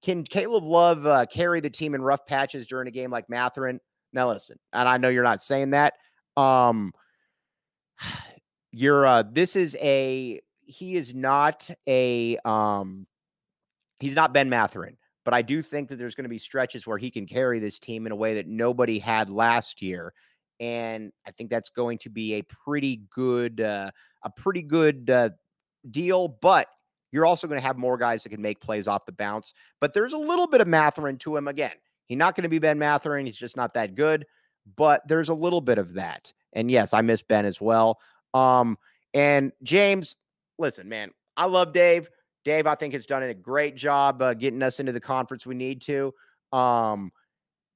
Can 0.01 0.23
Caleb 0.23 0.63
Love 0.63 1.06
uh, 1.06 1.25
carry 1.25 1.60
the 1.60 1.69
team 1.69 1.93
in 1.93 2.01
rough 2.01 2.25
patches 2.25 2.67
during 2.67 2.88
a 2.88 2.91
game 2.91 3.12
like 3.12 3.30
Mathurin? 3.30 3.82
Now, 4.13 4.30
listen, 4.30 4.58
and 4.71 4.88
I 4.88 4.95
know 4.95 5.10
you're 5.10 5.23
not 5.23 5.43
saying 5.43 5.71
that. 5.71 5.95
Um, 6.38 6.93
you're 8.78 9.08
uh 9.08 9.24
this 9.32 9.56
is 9.56 9.76
a 9.82 10.40
he 10.62 10.96
is 10.96 11.16
not 11.16 11.70
a 11.88 12.38
um 12.46 13.08
he's 14.00 14.13
not 14.13 14.34
Ben 14.34 14.50
Mathurin, 14.50 14.98
but 15.26 15.34
I 15.34 15.42
do 15.42 15.62
think 15.62 15.90
that 15.90 15.96
there's 15.96 16.13
going 16.13 16.26
to 16.26 16.30
be 16.30 16.38
stretches 16.38 16.86
where 16.86 17.00
he 17.00 17.10
can 17.10 17.26
carry 17.26 17.58
this 17.58 17.80
team 17.80 18.06
in 18.06 18.12
a 18.12 18.16
way 18.16 18.36
that 18.36 18.48
nobody 18.48 19.00
had 19.00 19.30
last 19.30 19.82
year. 19.82 20.13
And 20.60 21.12
I 21.26 21.32
think 21.32 21.50
that's 21.50 21.70
going 21.70 21.98
to 22.00 22.10
be 22.10 22.36
a 22.36 22.44
pretty 22.44 23.04
good 23.10 23.62
uh 23.62 23.90
a 24.24 24.30
pretty 24.30 24.62
good 24.62 25.10
uh 25.10 25.30
deal, 25.90 26.28
but 26.28 26.68
you're 27.12 27.26
also 27.26 27.48
going 27.48 27.60
to 27.60 27.66
have 27.66 27.78
more 27.78 27.98
guys 27.98 28.22
that 28.24 28.30
can 28.30 28.42
make 28.42 28.60
plays 28.60 28.88
off 28.88 29.06
the 29.06 29.12
bounce. 29.12 29.54
But 29.80 29.94
there's 29.94 30.13
a 30.13 30.18
little 30.18 30.46
bit 30.48 30.62
of 30.62 30.68
Mathurin 30.68 31.18
to 31.20 31.36
him 31.36 31.48
again. 31.48 31.72
He's 32.06 32.18
not 32.18 32.36
going 32.36 32.44
to 32.44 32.50
be 32.50 32.60
Ben 32.60 32.78
Mathurin. 32.78 33.26
He's 33.26 33.38
just 33.38 33.58
not 33.58 33.74
that 33.74 33.96
good, 33.96 34.26
but 34.76 35.08
there's 35.08 35.30
a 35.30 35.34
little 35.34 35.62
bit 35.62 35.78
of 35.78 35.94
that. 35.96 36.32
And 36.54 36.70
yes, 36.70 36.94
I 36.94 37.02
miss 37.02 37.24
Ben 37.24 37.46
as 37.46 37.62
well. 37.62 38.00
Um, 38.34 38.78
and 39.13 39.52
James, 39.63 40.16
listen, 40.60 40.90
man, 40.90 41.12
I 41.36 41.46
love 41.46 41.74
Dave. 41.74 42.10
Dave, 42.46 42.68
I 42.68 42.76
think 42.76 42.94
has 42.94 43.06
done 43.06 43.24
a 43.24 43.34
great 43.34 43.76
job 43.76 44.22
uh, 44.22 44.34
getting 44.34 44.62
us 44.63 44.80
into 44.80 44.92
the 44.92 45.00
conference 45.02 45.46
we 45.46 45.56
need 45.56 45.82
to. 45.84 46.13
Um, 46.54 47.12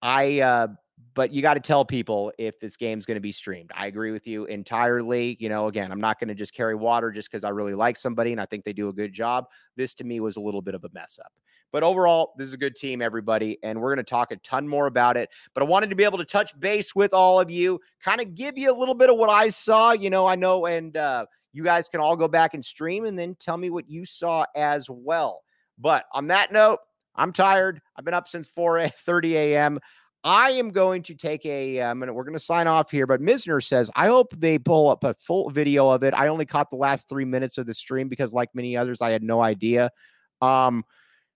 I 0.02 0.40
uh 0.40 0.68
but 1.14 1.32
you 1.32 1.42
got 1.42 1.56
to 1.56 1.60
tell 1.60 1.84
people 1.84 2.32
if 2.38 2.60
this 2.60 2.78
game's 2.78 3.06
going 3.06 3.16
to 3.16 3.22
be 3.22 3.32
streamed. 3.32 3.72
I 3.76 3.88
agree 3.88 4.12
with 4.12 4.28
you 4.28 4.46
entirely. 4.46 5.38
You 5.40 5.50
know, 5.50 5.68
again, 5.68 5.92
I'm 5.92 6.02
not 6.02 6.20
going 6.20 6.30
to 6.30 6.36
just 6.36 6.54
carry 6.54 6.76
water 6.76 7.12
just 7.12 7.30
because 7.30 7.44
I 7.44 7.50
really 7.50 7.74
like 7.74 7.98
somebody 7.98 8.32
and 8.32 8.40
I 8.40 8.46
think 8.46 8.64
they 8.64 8.74
do 8.74 8.90
a 8.90 8.94
good 8.94 9.12
job. 9.12 9.46
This 9.76 9.94
to 9.96 10.04
me 10.04 10.20
was 10.20 10.38
a 10.38 10.42
little 10.42 10.62
bit 10.62 10.76
of 10.76 10.84
a 10.84 10.90
mess 10.94 11.20
up. 11.24 11.32
But 11.72 11.84
overall, 11.84 12.34
this 12.38 12.48
is 12.48 12.54
a 12.54 12.58
good 12.58 12.76
team, 12.76 13.02
everybody. 13.02 13.58
And 13.64 13.80
we're 13.80 13.94
going 13.94 14.04
to 14.06 14.10
talk 14.10 14.32
a 14.32 14.38
ton 14.38 14.68
more 14.68 14.88
about 14.88 15.18
it. 15.18 15.30
But 15.54 15.64
I 15.64 15.66
wanted 15.66 15.90
to 15.90 15.96
be 15.96 16.04
able 16.04 16.18
to 16.18 16.26
touch 16.26 16.58
base 16.60 16.96
with 16.96 17.14
all 17.14 17.40
of 17.40 17.50
you, 17.50 17.80
kind 18.04 18.22
of 18.22 18.36
give 18.36 18.58
you 18.58 18.74
a 18.74 18.78
little 18.78 18.96
bit 18.96 19.10
of 19.10 19.18
what 19.18 19.30
I 19.30 19.50
saw. 19.50 19.92
You 19.92 20.10
know, 20.10 20.26
I 20.26 20.36
know, 20.36 20.66
and 20.66 20.96
uh, 20.98 21.26
you 21.54 21.64
guys 21.64 21.88
can 21.88 22.02
all 22.02 22.16
go 22.16 22.28
back 22.28 22.54
and 22.54 22.64
stream 22.64 23.06
and 23.06 23.18
then 23.18 23.36
tell 23.40 23.58
me 23.58 23.70
what 23.70 23.90
you 23.90 24.06
saw 24.06 24.46
as 24.56 24.90
well. 24.90 25.44
But 25.78 26.06
on 26.14 26.28
that 26.28 26.52
note, 26.52 26.80
I'm 27.16 27.34
tired. 27.34 27.82
I've 27.96 28.06
been 28.06 28.14
up 28.14 28.28
since 28.28 28.48
4 28.48 28.88
30 28.88 29.38
a.m. 29.38 29.80
I 30.23 30.51
am 30.51 30.69
going 30.69 31.01
to 31.03 31.15
take 31.15 31.45
a. 31.45 31.79
Um, 31.79 31.99
we're 32.01 32.23
going 32.23 32.34
to 32.34 32.39
sign 32.39 32.67
off 32.67 32.91
here, 32.91 33.07
but 33.07 33.21
Misner 33.21 33.63
says, 33.63 33.89
I 33.95 34.07
hope 34.07 34.34
they 34.38 34.60
pull 34.60 34.89
up 34.89 35.03
a 35.03 35.15
full 35.15 35.49
video 35.49 35.89
of 35.89 36.03
it. 36.03 36.13
I 36.13 36.27
only 36.27 36.45
caught 36.45 36.69
the 36.69 36.75
last 36.75 37.10
three 37.10 37.25
minutes 37.25 37.57
of 37.57 37.65
the 37.65 37.73
stream 37.73 38.07
because, 38.07 38.34
like 38.34 38.49
many 38.53 38.77
others, 38.77 39.01
I 39.01 39.10
had 39.12 39.23
no 39.23 39.41
idea. 39.41 39.89
Um, 40.41 40.84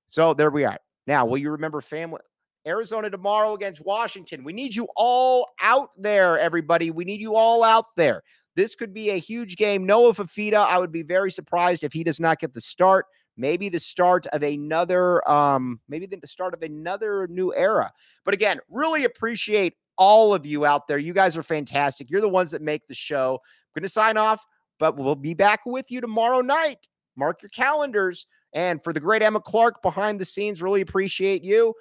so 0.09 0.33
there 0.33 0.51
we 0.51 0.65
are. 0.65 0.77
Now, 1.07 1.25
will 1.25 1.37
you 1.39 1.51
remember 1.51 1.81
family? 1.81 2.21
Arizona 2.67 3.09
tomorrow 3.09 3.53
against 3.53 3.85
Washington. 3.85 4.43
We 4.43 4.53
need 4.53 4.75
you 4.75 4.87
all 4.95 5.49
out 5.61 5.89
there, 5.97 6.39
everybody. 6.39 6.89
We 6.89 7.05
need 7.05 7.21
you 7.21 7.35
all 7.35 7.63
out 7.63 7.85
there. 7.95 8.23
This 8.55 8.73
could 8.73 8.93
be 8.93 9.11
a 9.11 9.17
huge 9.17 9.57
game. 9.57 9.85
Noah 9.85 10.13
Fifita, 10.13 10.65
I 10.65 10.79
would 10.79 10.91
be 10.91 11.03
very 11.03 11.31
surprised 11.31 11.83
if 11.83 11.93
he 11.93 12.03
does 12.03 12.19
not 12.19 12.39
get 12.39 12.53
the 12.53 12.61
start. 12.61 13.05
Maybe 13.37 13.69
the 13.69 13.79
start 13.79 14.25
of 14.27 14.43
another, 14.43 15.27
um, 15.29 15.79
maybe 15.89 16.05
the 16.05 16.27
start 16.27 16.53
of 16.53 16.61
another 16.63 17.27
new 17.27 17.53
era. 17.53 17.91
But 18.23 18.33
again, 18.33 18.59
really 18.69 19.03
appreciate 19.03 19.73
all 19.97 20.33
of 20.33 20.45
you 20.45 20.65
out 20.65 20.87
there. 20.87 20.97
You 20.97 21.13
guys 21.13 21.37
are 21.37 21.43
fantastic. 21.43 22.09
You're 22.09 22.21
the 22.21 22.29
ones 22.29 22.51
that 22.51 22.61
make 22.61 22.87
the 22.87 22.93
show. 22.95 23.39
I'm 23.43 23.81
going 23.81 23.87
to 23.87 23.91
sign 23.91 24.17
off, 24.17 24.45
but 24.79 24.97
we'll 24.97 25.15
be 25.15 25.33
back 25.33 25.65
with 25.65 25.91
you 25.91 26.01
tomorrow 26.01 26.41
night. 26.41 26.87
Mark 27.15 27.41
your 27.41 27.49
calendars. 27.49 28.27
And 28.53 28.81
for 28.83 28.93
the 28.93 28.99
great 29.01 29.21
Emma 29.21 29.41
Clark 29.41 29.81
behind 29.81 30.19
the 30.19 30.25
scenes, 30.25 30.61
really 30.61 30.81
appreciate 30.81 31.43
you. 31.43 31.73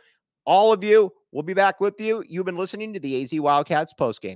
All 0.44 0.72
of 0.72 0.82
you, 0.82 1.12
we'll 1.32 1.44
be 1.44 1.54
back 1.54 1.80
with 1.80 2.00
you. 2.00 2.24
You've 2.28 2.46
been 2.46 2.58
listening 2.58 2.92
to 2.94 3.00
the 3.00 3.22
AZ 3.22 3.32
Wildcats 3.32 3.94
postgame. 3.98 4.32